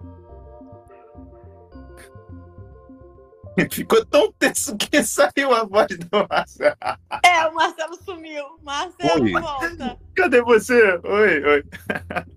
[3.71, 6.75] Ficou tão tenso que saiu a voz do Marcelo.
[7.23, 8.45] É, o Marcelo sumiu.
[8.63, 9.31] Marcelo, oi.
[9.31, 9.97] volta.
[10.15, 10.99] Cadê você?
[11.03, 11.63] Oi, oi.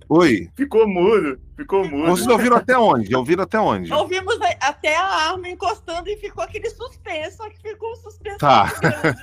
[0.08, 0.50] Oi.
[0.56, 1.38] Ficou mudo.
[1.56, 2.10] Ficou mudo.
[2.10, 3.14] Vocês ouviram até onde?
[3.14, 3.92] Ouviram até onde?
[3.92, 8.38] Ouvimos até a arma encostando e ficou aquele suspenso, só que ficou um suspenso.
[8.38, 8.72] Tá.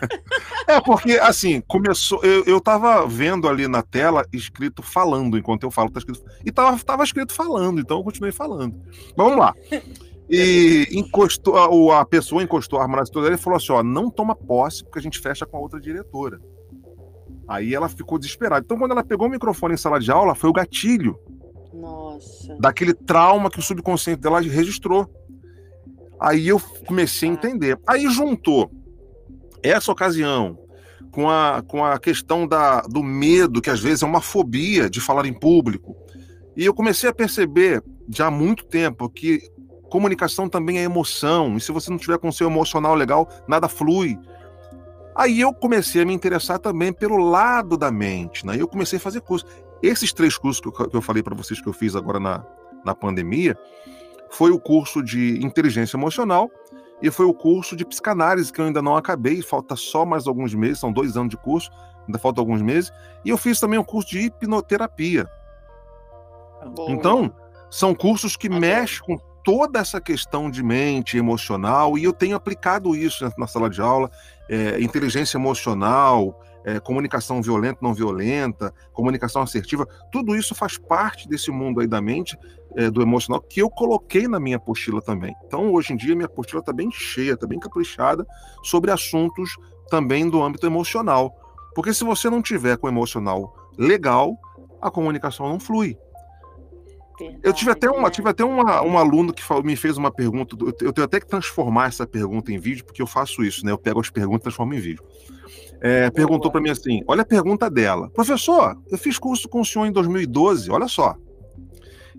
[0.68, 2.24] é, porque assim, começou.
[2.24, 6.24] Eu, eu tava vendo ali na tela escrito falando, enquanto eu falo, tá escrito.
[6.46, 8.76] E tava, tava escrito falando, então eu continuei falando.
[9.16, 9.54] Vamos lá.
[10.30, 14.10] E encostou, a pessoa encostou a arma na cintura dela e falou assim: ó, não
[14.10, 16.40] toma posse, porque a gente fecha com a outra diretora.
[17.48, 18.64] Aí ela ficou desesperada.
[18.66, 21.18] Então, quando ela pegou o microfone em sala de aula, foi o gatilho.
[21.74, 22.58] Nossa.
[22.60, 25.08] Daquele trauma que o subconsciente dela registrou.
[26.20, 27.80] Aí eu comecei a entender.
[27.88, 28.70] Aí juntou
[29.64, 30.58] essa ocasião
[31.12, 35.00] com a, com a questão da, do medo, que às vezes é uma fobia de
[35.00, 35.96] falar em público.
[36.56, 39.42] E eu comecei a perceber já há muito tempo que
[39.90, 43.68] comunicação também é emoção, e se você não tiver com o seu emocional legal, nada
[43.68, 44.18] flui.
[45.16, 48.56] Aí eu comecei a me interessar também pelo lado da mente, né?
[48.60, 49.50] Eu comecei a fazer cursos.
[49.82, 52.46] Esses três cursos que eu, que eu falei para vocês que eu fiz agora na,
[52.86, 53.58] na pandemia,
[54.30, 56.50] foi o curso de inteligência emocional
[57.02, 60.54] e foi o curso de psicanálise que eu ainda não acabei, falta só mais alguns
[60.54, 61.72] meses, são dois anos de curso,
[62.08, 62.92] ainda falta alguns meses,
[63.24, 65.30] e eu fiz também um curso de hipnoterapia.
[66.76, 66.92] Boa.
[66.92, 67.34] Então,
[67.70, 72.94] são cursos que mexem com toda essa questão de mente emocional, e eu tenho aplicado
[72.94, 74.12] isso na sala de aula,
[74.50, 81.50] é, inteligência emocional, é, comunicação violenta, não violenta, comunicação assertiva, tudo isso faz parte desse
[81.50, 82.38] mundo aí da mente,
[82.76, 85.34] é, do emocional, que eu coloquei na minha apostila também.
[85.46, 88.28] Então, hoje em dia, minha apostila está bem cheia, está bem caprichada
[88.62, 89.56] sobre assuntos
[89.90, 91.34] também do âmbito emocional.
[91.74, 94.38] Porque se você não tiver com o emocional legal,
[94.82, 95.98] a comunicação não flui.
[97.18, 100.56] Verdade, eu tive até, uma, tive até uma, um aluno que me fez uma pergunta.
[100.82, 103.72] Eu tenho até que transformar essa pergunta em vídeo, porque eu faço isso, né?
[103.72, 105.04] Eu pego as perguntas e transformo em vídeo.
[105.82, 108.10] É, perguntou para mim assim: olha a pergunta dela.
[108.12, 111.16] Professor, eu fiz curso com o senhor em 2012, olha só.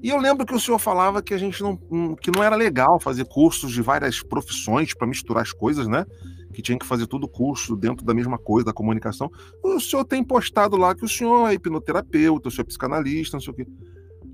[0.01, 1.77] E eu lembro que o senhor falava que a gente não,
[2.17, 6.05] que não era legal fazer cursos de várias profissões para misturar as coisas, né?
[6.53, 9.29] Que tinha que fazer tudo curso dentro da mesma coisa, da comunicação.
[9.63, 13.41] O senhor tem postado lá que o senhor é hipnoterapeuta, o senhor é psicanalista, não
[13.41, 13.67] sei o quê.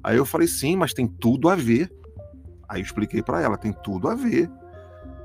[0.04, 1.90] Aí eu falei, sim, mas tem tudo a ver.
[2.68, 4.50] Aí eu expliquei para ela, tem tudo a ver.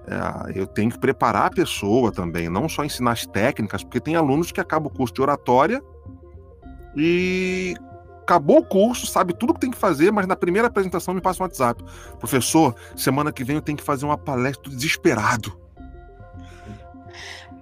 [0.07, 4.15] é, eu tenho que preparar a pessoa também, não só ensinar as técnicas, porque tem
[4.15, 5.83] alunos que acabam o curso de oratória
[6.95, 7.75] e
[8.21, 11.43] acabou o curso, sabe tudo que tem que fazer, mas na primeira apresentação me passa
[11.43, 11.83] um WhatsApp.
[12.17, 15.58] Professor, semana que vem eu tenho que fazer uma palestra desesperado.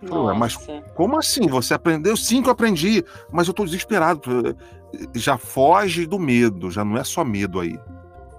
[0.02, 0.34] Nossa.
[0.34, 0.58] Mas
[0.96, 1.48] como assim?
[1.48, 2.16] Você aprendeu?
[2.16, 4.56] Sim, que eu aprendi, mas eu estou desesperado.
[5.16, 7.78] Já foge do medo, já não é só medo aí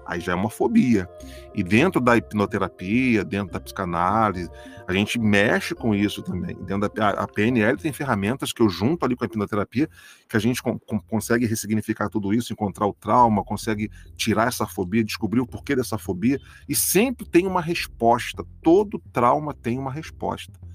[0.09, 1.07] aí já é uma fobia.
[1.53, 4.49] E dentro da hipnoterapia, dentro da psicanálise,
[4.87, 6.55] a gente mexe com isso também.
[6.63, 9.87] Dentro da a PNL tem ferramentas que eu junto ali com a hipnoterapia,
[10.27, 14.65] que a gente com, com, consegue ressignificar tudo isso, encontrar o trauma, consegue tirar essa
[14.65, 18.43] fobia, descobrir o porquê dessa fobia, e sempre tem uma resposta.
[18.63, 20.68] Todo trauma tem uma resposta.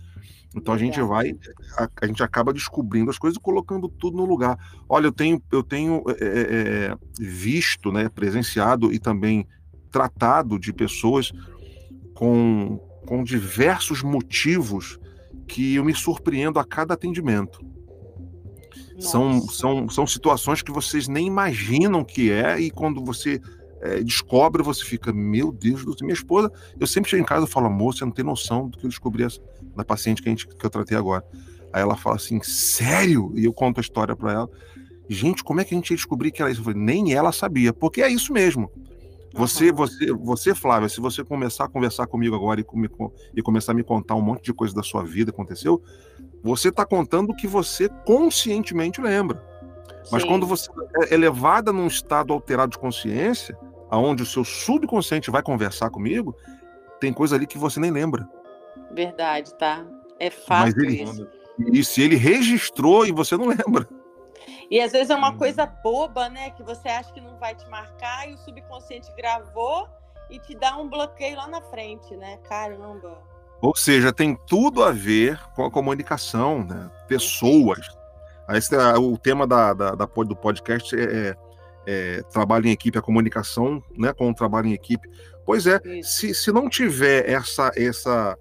[0.55, 1.35] Então a gente vai,
[1.77, 4.57] a, a, gente acaba descobrindo as coisas e colocando tudo no lugar.
[4.89, 9.47] Olha, eu tenho, eu tenho é, é, visto, né, presenciado e também
[9.91, 11.33] tratado de pessoas
[12.15, 14.99] com, com diversos motivos
[15.47, 17.61] que eu me surpreendo a cada atendimento.
[18.99, 23.41] São, são, são situações que vocês nem imaginam que é, e quando você
[23.81, 26.07] é, descobre, você fica, meu Deus do céu.
[26.07, 28.79] Minha esposa, eu sempre chego em casa e falo, moça, você não tem noção do
[28.79, 29.25] que eu descobri
[29.77, 31.25] na paciente que, a gente, que eu tratei agora.
[31.73, 33.33] Aí ela fala assim, sério?
[33.35, 34.51] E eu conto a história para ela.
[35.09, 36.61] Gente, como é que a gente ia descobrir que era isso?
[36.61, 38.71] Eu falei, nem ela sabia, porque é isso mesmo.
[39.35, 42.67] Você, você, você, Flávia, se você começar a conversar comigo agora e,
[43.35, 45.83] e começar a me contar um monte de coisa da sua vida aconteceu,
[46.43, 49.45] você está contando o que você conscientemente lembra.
[50.13, 50.29] Mas Sim.
[50.29, 50.71] quando você
[51.03, 53.59] é elevada num estado alterado de consciência,
[53.91, 56.37] aonde o seu subconsciente vai conversar comigo,
[57.01, 58.29] tem coisa ali que você nem lembra.
[58.93, 59.85] Verdade, tá?
[60.19, 61.29] É fato ele, isso.
[61.73, 63.89] E se ele registrou e você não lembra.
[64.71, 65.39] E às vezes é uma hum.
[65.39, 66.51] coisa boba, né?
[66.51, 69.89] Que você acha que não vai te marcar e o subconsciente gravou
[70.31, 72.39] e te dá um bloqueio lá na frente, né?
[72.49, 73.19] Caramba.
[73.61, 76.91] Ou seja, tem tudo a ver com a comunicação, né?
[77.07, 77.87] Pessoas.
[78.51, 81.37] Esse, o tema da, da, da, do podcast é, é
[81.87, 85.09] é, trabalho em equipe, a comunicação né, com o trabalho em equipe.
[85.45, 88.39] Pois é, se, se não tiver essa, essa,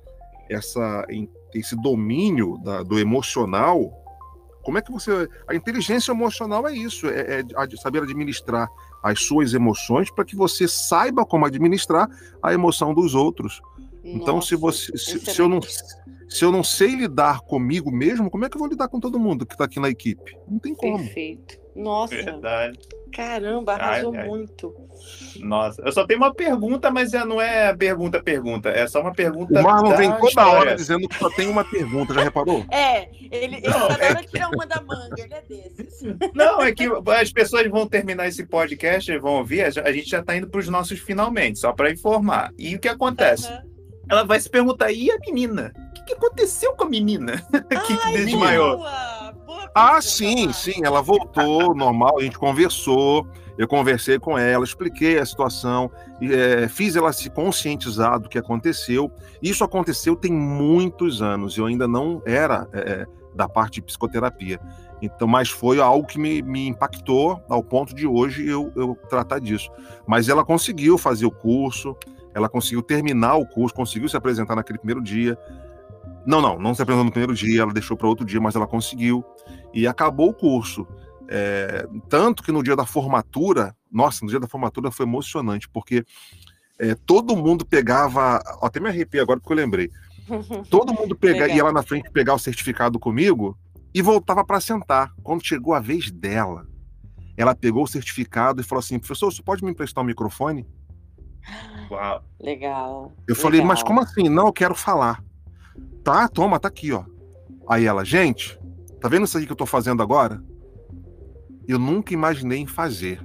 [0.49, 1.05] essa,
[1.53, 3.91] esse domínio da, do emocional,
[4.63, 5.27] como é que você.
[5.47, 8.67] A inteligência emocional é isso, é, é saber administrar
[9.03, 12.07] as suas emoções para que você saiba como administrar
[12.41, 13.61] a emoção dos outros.
[14.03, 15.59] Nossa, então, se você se, se, eu não
[16.34, 19.19] se eu não sei lidar comigo mesmo, como é que eu vou lidar com todo
[19.19, 20.36] mundo que está aqui na equipe?
[20.49, 20.97] Não tem como.
[20.97, 21.59] Perfeito.
[21.75, 22.15] Nossa.
[22.15, 22.79] Verdade.
[23.13, 24.27] Caramba, arrasou ai, ai.
[24.27, 24.75] muito.
[25.39, 28.69] Nossa, eu só tenho uma pergunta, mas não é pergunta, pergunta.
[28.69, 29.59] É só uma pergunta.
[29.59, 30.51] O Marlon vem toda história.
[30.51, 32.65] hora dizendo que só tem uma pergunta, já reparou?
[32.73, 34.15] É, ele, ele não, toda é...
[34.23, 36.01] tirar uma da manga, ele é desses.
[36.34, 40.19] Não, é que as pessoas vão terminar esse podcast e vão ouvir, a gente já
[40.19, 42.51] está indo para os nossos finalmente, só para informar.
[42.57, 43.47] E o que acontece?
[43.51, 43.73] Uhum.
[44.09, 45.71] Ela vai se perguntar, e a menina?
[46.03, 47.41] O que, que aconteceu com a menina
[47.87, 48.77] que desmaiou?
[48.77, 49.71] Boa.
[49.73, 50.81] Ah, sim, sim.
[50.83, 53.25] Ela voltou normal, a gente conversou.
[53.57, 59.11] Eu conversei com ela, expliquei a situação, é, fiz ela se conscientizar do que aconteceu.
[59.41, 61.57] Isso aconteceu tem muitos anos.
[61.57, 64.59] Eu ainda não era é, é, da parte de psicoterapia.
[65.01, 69.39] Então, mas foi algo que me, me impactou ao ponto de hoje eu, eu tratar
[69.39, 69.69] disso.
[70.07, 71.95] Mas ela conseguiu fazer o curso,
[72.33, 75.37] ela conseguiu terminar o curso, conseguiu se apresentar naquele primeiro dia.
[76.26, 78.67] Não, não, não se apresentou no primeiro dia, ela deixou para outro dia, mas ela
[78.67, 79.24] conseguiu.
[79.74, 80.88] E acabou o curso.
[81.28, 86.05] É, tanto que no dia da formatura, nossa, no dia da formatura foi emocionante, porque
[86.80, 88.38] é, todo mundo pegava.
[88.61, 89.89] Até me arrepiei agora porque eu lembrei.
[90.69, 93.57] Todo mundo pega, ia lá na frente pegar o certificado comigo
[93.93, 95.11] e voltava para sentar.
[95.21, 96.65] Quando chegou a vez dela,
[97.38, 100.65] ela pegou o certificado e falou assim: professor, você pode me emprestar um microfone?
[101.91, 102.24] Uau.
[102.39, 103.11] Legal.
[103.28, 103.67] Eu falei, Legal.
[103.67, 104.30] mas como assim?
[104.30, 105.21] Não, eu quero falar.
[106.03, 107.03] Tá, toma, tá aqui, ó.
[107.67, 108.59] Aí ela, gente,
[108.99, 110.43] tá vendo isso aqui que eu tô fazendo agora?
[111.67, 113.21] Eu nunca imaginei em fazer.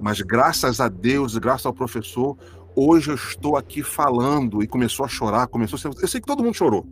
[0.00, 2.36] Mas graças a Deus, graças ao professor,
[2.74, 6.02] hoje eu estou aqui falando e começou a chorar, começou a ser...
[6.02, 6.86] Eu sei que todo mundo chorou.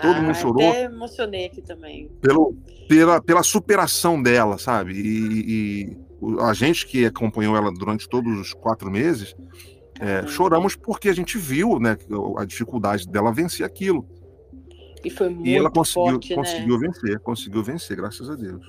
[0.00, 0.68] Todo ah, mundo chorou.
[0.68, 2.08] Até emocionei aqui também.
[2.20, 2.56] Pelo,
[2.88, 4.94] pela, pela superação dela, sabe?
[4.94, 5.96] E, e
[6.40, 9.34] a gente que acompanhou ela durante todos os quatro meses,
[10.02, 11.96] é, choramos porque a gente viu né,
[12.36, 14.04] a dificuldade dela vencer aquilo.
[15.04, 16.88] E foi muito E ela conseguiu, forte, conseguiu né?
[16.88, 18.66] vencer, conseguiu vencer, graças a Deus.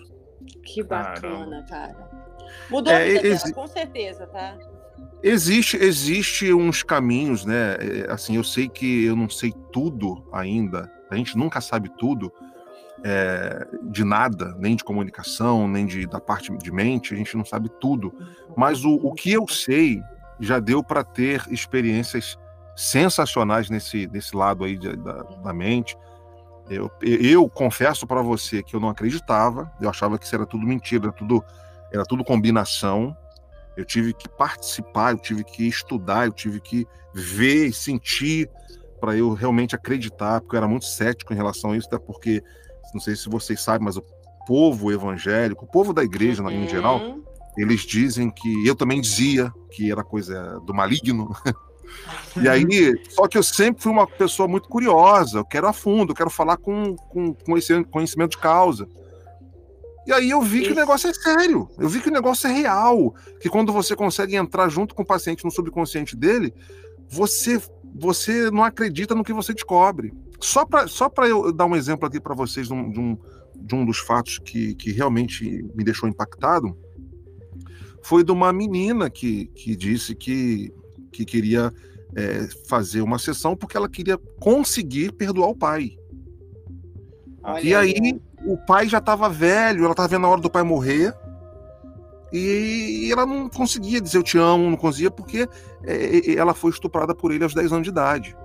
[0.64, 2.08] Que bacana, cara.
[2.70, 4.56] Mudou é, a vida dela, com certeza, tá?
[5.24, 7.78] Existe, existe uns caminhos, né?
[7.80, 10.92] É, assim, eu sei que eu não sei tudo ainda.
[11.10, 12.32] A gente nunca sabe tudo
[13.04, 17.12] é, de nada, nem de comunicação, nem de, da parte de mente.
[17.12, 18.14] A gente não sabe tudo.
[18.56, 20.00] Mas o, o que eu sei
[20.40, 22.38] já deu para ter experiências
[22.76, 25.98] sensacionais nesse, nesse lado aí da, da mente.
[26.70, 30.66] Eu, eu confesso para você que eu não acreditava, eu achava que isso era tudo
[30.66, 31.44] mentira, era tudo,
[31.92, 33.16] era tudo combinação.
[33.76, 38.50] Eu tive que participar, eu tive que estudar, eu tive que ver e sentir
[39.00, 42.42] para eu realmente acreditar, porque eu era muito cético em relação a isso, até porque,
[42.94, 44.04] não sei se vocês sabem, mas o
[44.48, 46.52] povo evangélico, o povo da igreja uhum.
[46.52, 47.24] em geral, uhum.
[47.58, 51.36] Eles dizem que eu também dizia que era coisa do maligno.
[52.42, 52.66] E aí,
[53.10, 56.30] só que eu sempre fui uma pessoa muito curiosa, eu quero a fundo, eu quero
[56.30, 58.88] falar com, com, com esse conhecimento de causa.
[60.06, 60.68] E aí eu vi Isso.
[60.68, 63.96] que o negócio é sério, eu vi que o negócio é real, que quando você
[63.96, 66.54] consegue entrar junto com o paciente no subconsciente dele,
[67.08, 67.62] você
[67.96, 70.12] você não acredita no que você descobre.
[70.40, 73.18] Só para só eu dar um exemplo aqui para vocês de um, de um,
[73.56, 76.76] de um dos fatos que, que realmente me deixou impactado,
[78.04, 80.72] foi de uma menina que, que disse que
[81.14, 81.72] que queria
[82.16, 85.96] é, fazer uma sessão porque ela queria conseguir perdoar o pai.
[87.44, 90.50] Olha e aí, aí o pai já estava velho, ela estava vendo a hora do
[90.50, 91.14] pai morrer.
[92.32, 95.48] E ela não conseguia dizer eu te amo, não conseguia, porque
[95.84, 98.36] é, ela foi estuprada por ele aos 10 anos de idade.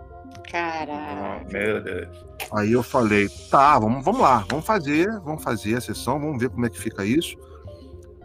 [0.50, 1.42] Caraca.
[1.46, 2.26] Oh, meu Deus.
[2.52, 6.50] Aí eu falei, tá, vamos, vamos lá, vamos fazer, vamos fazer a sessão, vamos ver
[6.50, 7.34] como é que fica isso.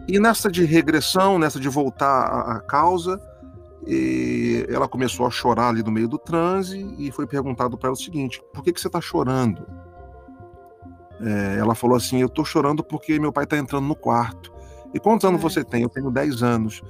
[0.07, 3.21] E nessa de regressão, nessa de voltar à causa,
[4.69, 7.99] ela começou a chorar ali no meio do transe e foi perguntado para ela o
[7.99, 9.65] seguinte: por que, que você está chorando?
[11.21, 14.51] É, ela falou assim: eu estou chorando porque meu pai está entrando no quarto.
[14.93, 15.83] E quantos anos você tem?
[15.83, 16.81] Eu tenho 10 anos.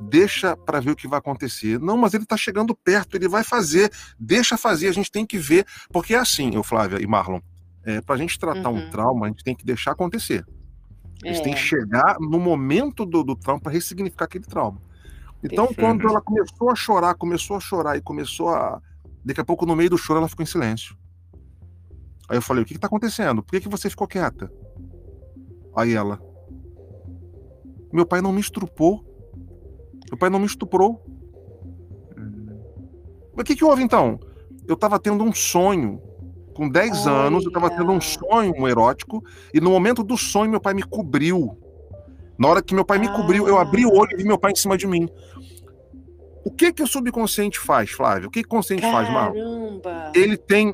[0.00, 1.78] Deixa para ver o que vai acontecer.
[1.78, 3.90] Não, mas ele está chegando perto, ele vai fazer.
[4.18, 5.66] Deixa fazer, a gente tem que ver.
[5.92, 7.40] Porque é assim, eu, Flávia e Marlon,
[7.84, 8.86] é, para a gente tratar uhum.
[8.86, 10.44] um trauma, a gente tem que deixar acontecer.
[11.24, 11.42] Gente é.
[11.42, 11.62] tem que é.
[11.62, 14.80] chegar no momento do, do trauma para ressignificar aquele trauma.
[15.42, 15.80] Então, Perfeito.
[15.80, 18.80] quando ela começou a chorar, começou a chorar e começou a.
[19.24, 20.96] Daqui a pouco, no meio do choro, ela ficou em silêncio.
[22.28, 23.42] Aí eu falei: O que está acontecendo?
[23.42, 24.50] Por que, que você ficou quieta?
[25.76, 26.20] Aí ela:
[27.92, 29.04] Meu pai não me estrupou.
[30.08, 31.04] Meu pai não me estuprou.
[33.36, 34.18] Mas o que, que houve então?
[34.66, 36.00] Eu estava tendo um sonho.
[36.54, 39.22] Com 10 anos, eu estava tendo um sonho erótico.
[39.52, 41.58] E no momento do sonho, meu pai me cobriu.
[42.38, 44.52] Na hora que meu pai me cobriu, eu abri o olho e vi meu pai
[44.52, 45.08] em cima de mim.
[46.44, 48.28] O que que o subconsciente faz, Flávio?
[48.28, 49.02] O que, que o consciente Caramba.
[49.02, 49.80] faz, Marlon?
[50.14, 50.72] Ele tem,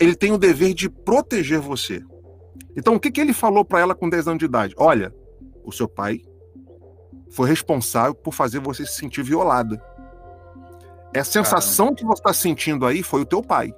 [0.00, 2.02] ele tem o dever de proteger você.
[2.76, 4.74] Então, o que, que ele falou para ela com 10 anos de idade?
[4.76, 5.14] Olha,
[5.64, 6.20] o seu pai
[7.30, 9.82] foi responsável por fazer você se sentir violada.
[11.14, 11.98] É a sensação Caramba.
[11.98, 13.72] que você está sentindo aí foi o teu pai.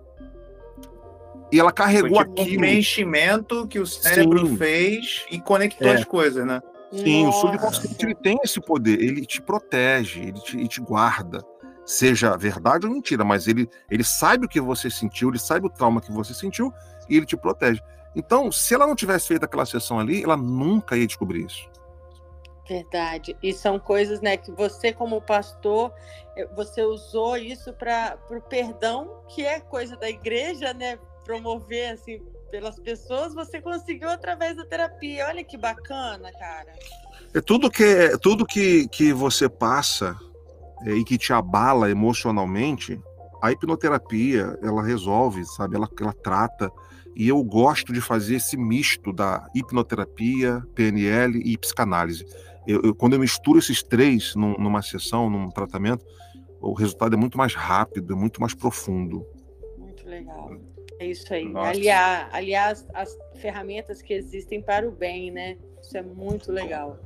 [1.51, 2.57] E ela carregou foi tipo aquilo.
[2.57, 4.57] Um preenchimento que o cérebro Sim.
[4.57, 5.95] fez e conectou é.
[5.95, 6.61] as coisas, né?
[6.93, 7.39] Sim, Nossa.
[7.39, 11.45] o subconsciente ele tem esse poder, ele te protege, ele te, ele te, guarda.
[11.85, 15.71] Seja verdade ou mentira, mas ele, ele sabe o que você sentiu, ele sabe o
[15.71, 16.73] trauma que você sentiu
[17.09, 17.83] e ele te protege.
[18.15, 21.69] Então, se ela não tivesse feito aquela sessão ali, ela nunca ia descobrir isso.
[22.69, 23.37] Verdade.
[23.43, 25.93] E são coisas, né, que você, como pastor,
[26.37, 30.99] eh, você usou isso para o perdão, que é coisa da igreja, né?
[31.29, 35.27] Promover, assim, pelas pessoas, você conseguiu através da terapia.
[35.27, 36.73] Olha que bacana, cara.
[37.35, 40.19] É tudo que tudo que, que você passa
[40.87, 42.99] é, e que te abala emocionalmente,
[43.43, 45.77] a hipnoterapia ela resolve, sabe?
[45.77, 46.73] Ela, ela trata.
[47.15, 52.25] E eu gosto de fazer esse misto da hipnoterapia, PNL e psicanálise.
[52.67, 56.07] Eu, eu, quando eu misturo esses três num, numa sessão, num tratamento,
[56.59, 59.27] o resultado é muito mais rápido, é muito mais profundo.
[59.77, 60.57] Muito legal.
[60.99, 61.51] É isso aí.
[61.55, 65.57] Aliar, aliás, as ferramentas que existem para o bem, né?
[65.81, 66.99] Isso é muito legal.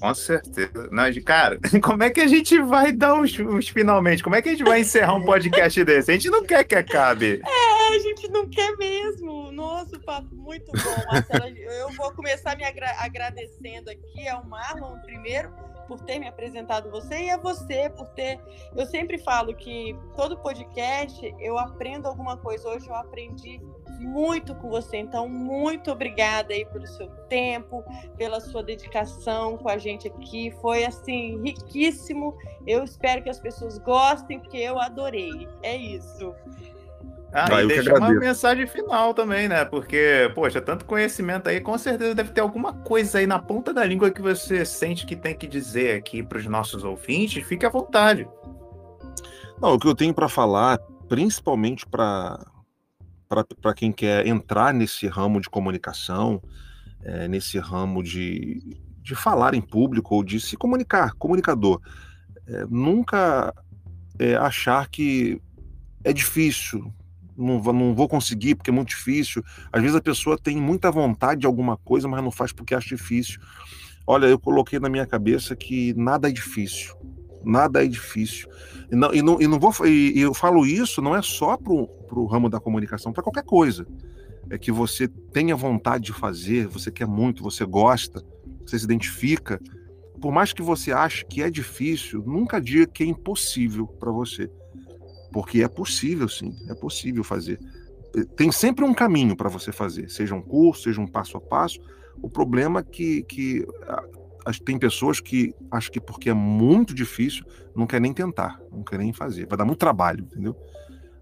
[0.00, 0.88] Com certeza.
[0.90, 4.22] Não, cara, como é que a gente vai dar uns, uns, finalmente?
[4.22, 6.10] Como é que a gente vai encerrar um podcast desse?
[6.10, 7.40] A gente não quer que acabe.
[7.42, 9.50] É, a gente não quer mesmo.
[9.52, 11.56] Nossa, papo muito bom, Marcelo.
[11.56, 15.50] Eu vou começar me agra agradecendo aqui ao Marlon primeiro
[15.86, 18.40] por ter me apresentado você e a você por ter.
[18.74, 22.68] Eu sempre falo que todo podcast eu aprendo alguma coisa.
[22.68, 23.60] Hoje eu aprendi
[24.00, 24.98] muito com você.
[24.98, 27.84] Então, muito obrigada aí pelo seu tempo,
[28.16, 30.50] pela sua dedicação com a gente aqui.
[30.60, 32.36] Foi assim riquíssimo.
[32.66, 35.48] Eu espero que as pessoas gostem, porque eu adorei.
[35.62, 36.34] É isso.
[37.36, 39.64] Ah, ah, e deixa uma mensagem final também, né?
[39.64, 43.84] Porque, poxa, tanto conhecimento aí, com certeza deve ter alguma coisa aí na ponta da
[43.84, 47.44] língua que você sente que tem que dizer aqui para os nossos ouvintes.
[47.44, 48.28] Fique à vontade.
[49.60, 50.78] Não, o que eu tenho para falar,
[51.08, 52.38] principalmente para
[53.60, 56.40] para quem quer entrar nesse ramo de comunicação,
[57.02, 61.80] é, nesse ramo de, de falar em público ou de se comunicar, comunicador,
[62.46, 63.52] é, nunca
[64.20, 65.40] é, achar que
[66.04, 66.94] é difícil,
[67.36, 69.42] não, não vou conseguir porque é muito difícil.
[69.72, 72.88] Às vezes a pessoa tem muita vontade de alguma coisa, mas não faz porque acha
[72.88, 73.40] difícil.
[74.06, 76.94] Olha, eu coloquei na minha cabeça que nada é difícil.
[77.44, 78.48] Nada é difícil.
[78.90, 79.72] E não, e não, e não vou.
[79.86, 83.86] E eu falo isso não é só para o ramo da comunicação, para qualquer coisa.
[84.50, 88.22] É que você tenha vontade de fazer, você quer muito, você gosta,
[88.64, 89.60] você se identifica.
[90.20, 94.50] Por mais que você ache que é difícil, nunca diga que é impossível para você.
[95.34, 97.58] Porque é possível, sim, é possível fazer.
[98.36, 101.80] Tem sempre um caminho para você fazer, seja um curso, seja um passo a passo.
[102.22, 103.66] O problema é que, que
[104.64, 109.00] tem pessoas que acham que porque é muito difícil, não quer nem tentar, não quer
[109.00, 109.48] nem fazer.
[109.48, 110.56] Vai dar muito trabalho, entendeu?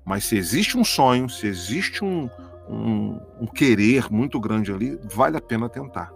[0.05, 2.29] Mas se existe um sonho, se existe um,
[2.69, 6.13] um, um querer muito grande ali, vale a pena tentar.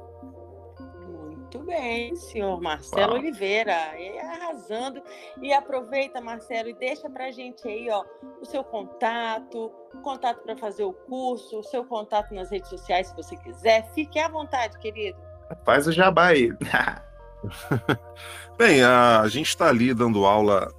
[1.57, 3.15] Muito bem, senhor Marcelo.
[3.15, 3.73] Oliveira,
[4.21, 5.03] arrasando.
[5.41, 8.05] E aproveita, Marcelo, e deixa para gente aí, ó,
[8.43, 13.09] o seu contato, o contato para fazer o curso, o seu contato nas redes sociais,
[13.09, 13.91] se você quiser.
[13.95, 15.19] Fique à vontade, querido.
[15.65, 16.53] Faz o jabá aí.
[18.59, 20.71] Bem, a, a gente está ali dando aula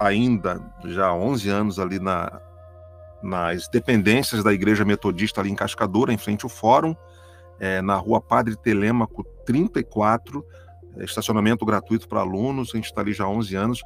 [0.00, 2.40] ainda, já há 11 anos ali na,
[3.22, 6.96] nas dependências da Igreja Metodista ali em Cascadura, em frente ao Fórum,
[7.58, 10.44] é, na rua Padre Telêmaco 34,
[10.96, 13.82] é, estacionamento gratuito para alunos, a gente está ali já há 11 anos.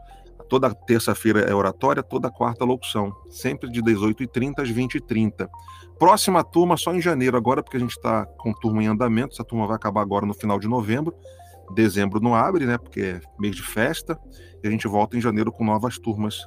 [0.49, 5.49] Toda terça-feira é oratória, toda quarta locução, sempre de 18h30 às 20h30.
[5.97, 9.35] Próxima turma só em janeiro, agora, porque a gente está com turma em andamento.
[9.35, 11.15] Essa turma vai acabar agora no final de novembro.
[11.75, 12.79] Dezembro não abre, né?
[12.79, 14.19] Porque é mês de festa.
[14.63, 16.41] E a gente volta em janeiro com novas turmas.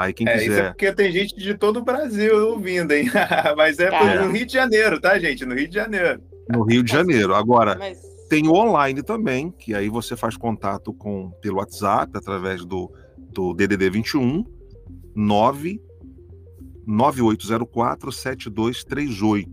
[0.00, 0.46] Aí quem é, quiser.
[0.46, 3.10] Isso é porque tem gente de todo o Brasil ouvindo, hein?
[3.54, 5.44] Mas é, é no Rio de Janeiro, tá, gente?
[5.44, 6.22] No Rio de Janeiro.
[6.48, 7.34] No Rio de Janeiro.
[7.34, 8.00] Agora, Mas...
[8.30, 12.90] tem o online também, que aí você faz contato com pelo WhatsApp, através do,
[13.30, 14.42] do DDD 21
[15.14, 15.82] 9
[16.88, 19.46] 9804-7238.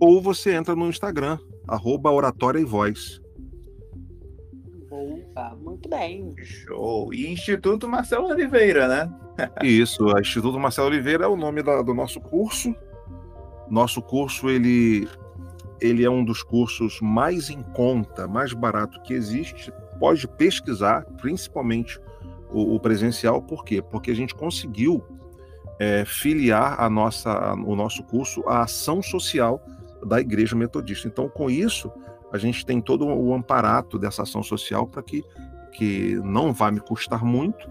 [0.00, 1.38] Ou você entra no Instagram,
[1.68, 3.20] arroba Oratória e Voz.
[4.92, 6.34] Opa, muito bem.
[6.36, 7.14] Show.
[7.14, 9.10] E Instituto Marcelo Oliveira, né?
[9.62, 12.76] Isso, o Instituto Marcelo Oliveira é o nome da, do nosso curso.
[13.70, 15.08] Nosso curso, ele,
[15.80, 19.72] ele é um dos cursos mais em conta, mais barato que existe.
[19.98, 21.98] Pode pesquisar, principalmente
[22.50, 23.80] o, o presencial, por quê?
[23.80, 25.02] Porque a gente conseguiu
[25.78, 29.64] é, filiar a nossa, o nosso curso à ação social
[30.06, 31.08] da Igreja Metodista.
[31.08, 31.90] Então, com isso,
[32.32, 35.22] a gente tem todo o amparato dessa ação social para que,
[35.72, 37.68] que não vai me custar muito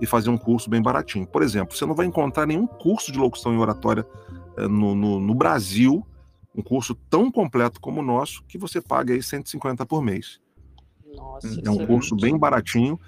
[0.00, 1.26] e fazer um curso bem baratinho.
[1.26, 4.06] Por exemplo, você não vai encontrar nenhum curso de locução e oratória
[4.56, 6.06] é, no, no, no Brasil,
[6.54, 10.40] um curso tão completo como o nosso, que você paga aí 150 por mês.
[11.16, 12.98] Nossa, é um curso bem baratinho.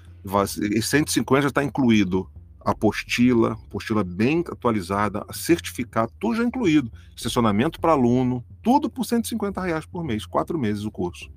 [0.59, 2.29] E 150 já está incluído
[2.65, 6.91] apostila, apostila bem atualizada, certificado, tudo já incluído.
[7.15, 11.31] Estacionamento para aluno, tudo por 150 reais por mês, quatro meses o curso.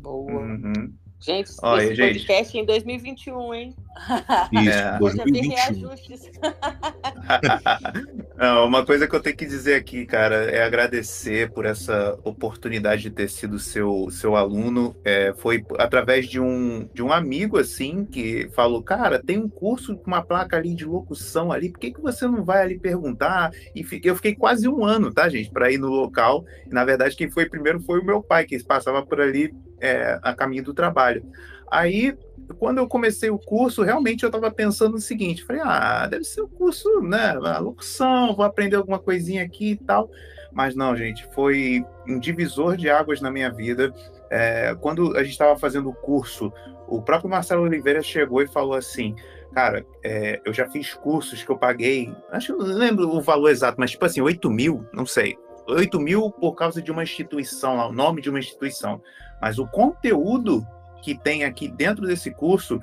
[0.00, 0.42] Boa.
[0.42, 0.92] Uhum.
[1.24, 2.18] Gente, Olha, esse gente.
[2.18, 3.74] podcast em 2021, hein?
[4.52, 4.98] Isso, é.
[4.98, 5.88] 2021.
[8.36, 13.04] Não, uma coisa que eu tenho que dizer aqui, cara, é agradecer por essa oportunidade
[13.04, 14.94] de ter sido seu, seu aluno.
[15.02, 19.96] É, foi através de um, de um amigo, assim, que falou, cara, tem um curso
[19.96, 23.50] com uma placa ali de locução ali, por que, que você não vai ali perguntar?
[23.74, 26.44] E eu fiquei quase um ano, tá, gente, para ir no local.
[26.70, 29.54] Na verdade, quem foi primeiro foi o meu pai, que passava por ali
[29.84, 31.22] é, a caminho do trabalho.
[31.70, 32.16] Aí,
[32.58, 36.40] quando eu comecei o curso, realmente eu estava pensando o seguinte: falei, ah, deve ser
[36.40, 37.36] o um curso, né?
[37.44, 40.10] A locução, vou aprender alguma coisinha aqui e tal.
[40.52, 43.92] Mas não, gente, foi um divisor de águas na minha vida.
[44.30, 46.52] É, quando a gente estava fazendo o curso,
[46.88, 49.14] o próprio Marcelo Oliveira chegou e falou assim:
[49.52, 53.50] Cara, é, eu já fiz cursos que eu paguei, acho que não lembro o valor
[53.50, 55.36] exato, mas tipo assim, 8 mil, não sei.
[55.66, 59.00] 8 mil por causa de uma instituição, lá, o nome de uma instituição.
[59.44, 60.66] Mas o conteúdo
[61.02, 62.80] que tem aqui dentro desse curso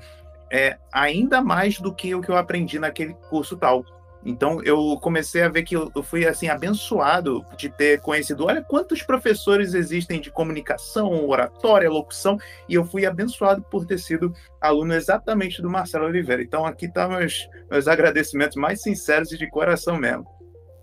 [0.48, 3.84] é ainda mais do que o que eu aprendi naquele curso tal.
[4.24, 8.46] Então eu comecei a ver que eu fui assim abençoado de ter conhecido.
[8.46, 12.38] Olha quantos professores existem de comunicação, oratória, locução,
[12.70, 14.32] e eu fui abençoado por ter sido
[14.62, 16.44] aluno exatamente do Marcelo Oliveira.
[16.44, 20.28] Então aqui estão tá meus, meus agradecimentos mais sinceros e de coração mesmo.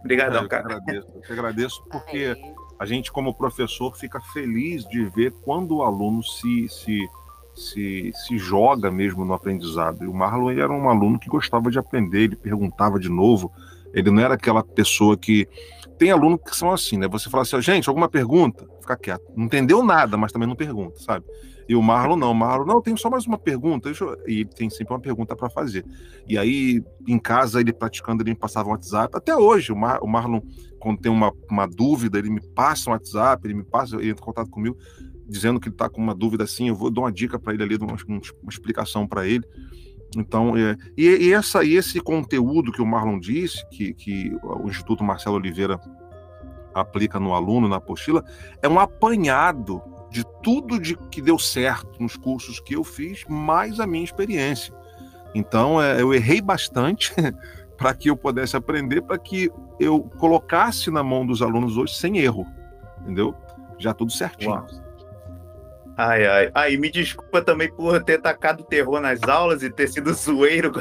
[0.01, 0.65] Obrigadão, eu cara.
[0.65, 2.37] Agradeço, eu te agradeço porque
[2.79, 7.09] a gente, como professor, fica feliz de ver quando o aluno se, se,
[7.55, 10.05] se, se joga mesmo no aprendizado.
[10.05, 13.53] E o Marlon era um aluno que gostava de aprender, ele perguntava de novo.
[13.93, 15.49] Ele não era aquela pessoa que.
[15.99, 17.09] Tem alunos que são assim, né?
[17.09, 18.69] Você fala assim, gente, alguma pergunta?
[18.89, 19.25] ficar quieto.
[19.37, 21.27] Não entendeu nada, mas também não pergunta, sabe?
[21.69, 23.91] E o Marlon não, o Marlon, não, tem só mais uma pergunta,
[24.27, 25.85] e tem sempre uma pergunta para fazer.
[26.27, 29.99] E aí, em casa, ele praticando, ele me passava um WhatsApp, até hoje, o, Mar,
[30.03, 30.41] o Marlon,
[30.81, 34.23] quando tem uma, uma dúvida, ele me passa um WhatsApp, ele me passa, ele entra
[34.23, 34.79] em contato comigo,
[35.29, 37.63] dizendo que ele está com uma dúvida assim, eu vou dar uma dica para ele
[37.63, 39.45] ali, uma, uma explicação para ele.
[40.17, 44.67] Então, é, e, e, essa, e esse conteúdo que o Marlon disse, que, que o
[44.69, 45.79] Instituto Marcelo Oliveira
[46.75, 48.25] aplica no aluno, na apostila,
[48.63, 53.79] é um apanhado de tudo de que deu certo nos cursos que eu fiz, mais
[53.81, 54.75] a minha experiência.
[55.35, 57.13] Então, é, eu errei bastante
[57.77, 62.19] para que eu pudesse aprender, para que eu colocasse na mão dos alunos hoje sem
[62.19, 62.47] erro,
[63.01, 63.35] entendeu?
[63.79, 64.51] Já tudo certinho.
[64.51, 64.67] Uau.
[65.97, 66.51] Ai, ai.
[66.55, 70.73] Aí me desculpa também por ter tacado terror nas aulas e ter sido zoeiro.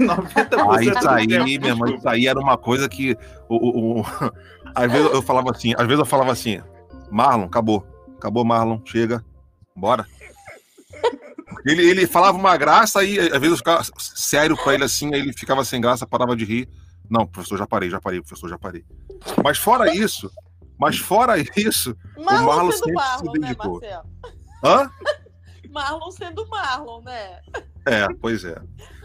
[0.00, 3.16] 90% ah, isso aí, minha mãe, isso aí era uma coisa que
[3.48, 4.04] o, o, o,
[4.74, 6.60] às vezes eu falava assim, às vezes eu falava assim,
[7.10, 7.84] Marlon, acabou.
[8.18, 9.24] Acabou, Marlon, chega,
[9.74, 10.04] bora.
[11.64, 15.20] Ele, ele falava uma graça e às vezes eu ficava sério para ele assim, aí
[15.20, 16.68] ele ficava sem graça, parava de rir.
[17.08, 18.84] Não, professor, já parei, já parei, professor, já parei.
[19.42, 20.30] Mas fora isso,
[20.78, 23.80] mas fora isso, Marlon o Marlon sempre Marlon, se né, dedicou.
[23.80, 24.02] Né,
[24.64, 24.90] Hã?
[25.70, 27.40] Marlon sendo Marlon, né?
[27.86, 28.60] É, pois é.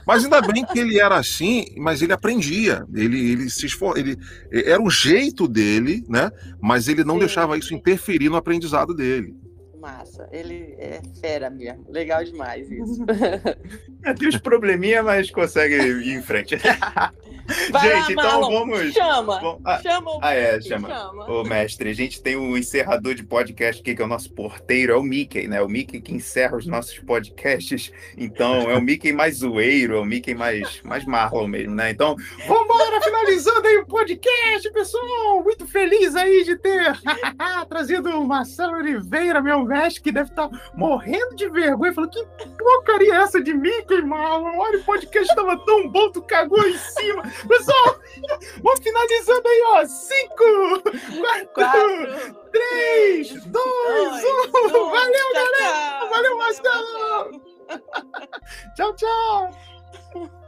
[0.06, 2.86] Mas ainda bem que ele era assim, mas ele aprendia.
[2.94, 3.98] Ele, ele se esfor...
[3.98, 4.18] ele
[4.52, 6.32] era o jeito dele, né?
[6.62, 9.36] Mas ele não sim, deixava isso interferir no aprendizado dele.
[9.84, 11.86] Massa, ele é fera mesmo.
[11.90, 13.04] Legal demais isso.
[14.06, 16.58] É, tem uns probleminha, mas consegue ir em frente.
[17.72, 18.94] Vai gente, lá, então vamos.
[18.94, 19.40] Chama.
[19.40, 19.62] Vamos...
[19.66, 20.90] Ah, chama o ah, é, chama.
[20.90, 21.32] chama.
[21.32, 24.94] Ô, mestre, a gente tem um encerrador de podcast aqui, que é o nosso porteiro,
[24.94, 25.62] é o Mickey, né?
[25.62, 27.92] O Mickey que encerra os nossos podcasts.
[28.18, 31.92] Então, é o Mickey mais zoeiro, é o Mickey mais, mais Marlon mesmo, né?
[31.92, 32.16] Então,
[32.48, 35.44] vambora, finalizando aí o podcast, pessoal!
[35.44, 36.94] Muito feliz aí de ter
[37.70, 39.66] trazido o Marcelo Oliveira, meu
[40.02, 44.58] que deve estar tá morrendo de vergonha, falando que porcaria é essa de Mickey, Marlon?
[44.58, 47.24] Olha, o podcast estava tão bom, tu cagou em cima.
[47.48, 48.00] Pessoal,
[48.62, 49.86] vamos finalizando aí, ó.
[49.86, 50.82] Cinco,
[51.22, 54.24] quatro, quatro três, dois, dois
[54.74, 54.90] um.
[54.90, 56.00] Valeu, tchau, galera.
[56.00, 56.10] Tchau.
[56.10, 57.42] Valeu, Marcelo.
[58.76, 60.43] tchau, tchau.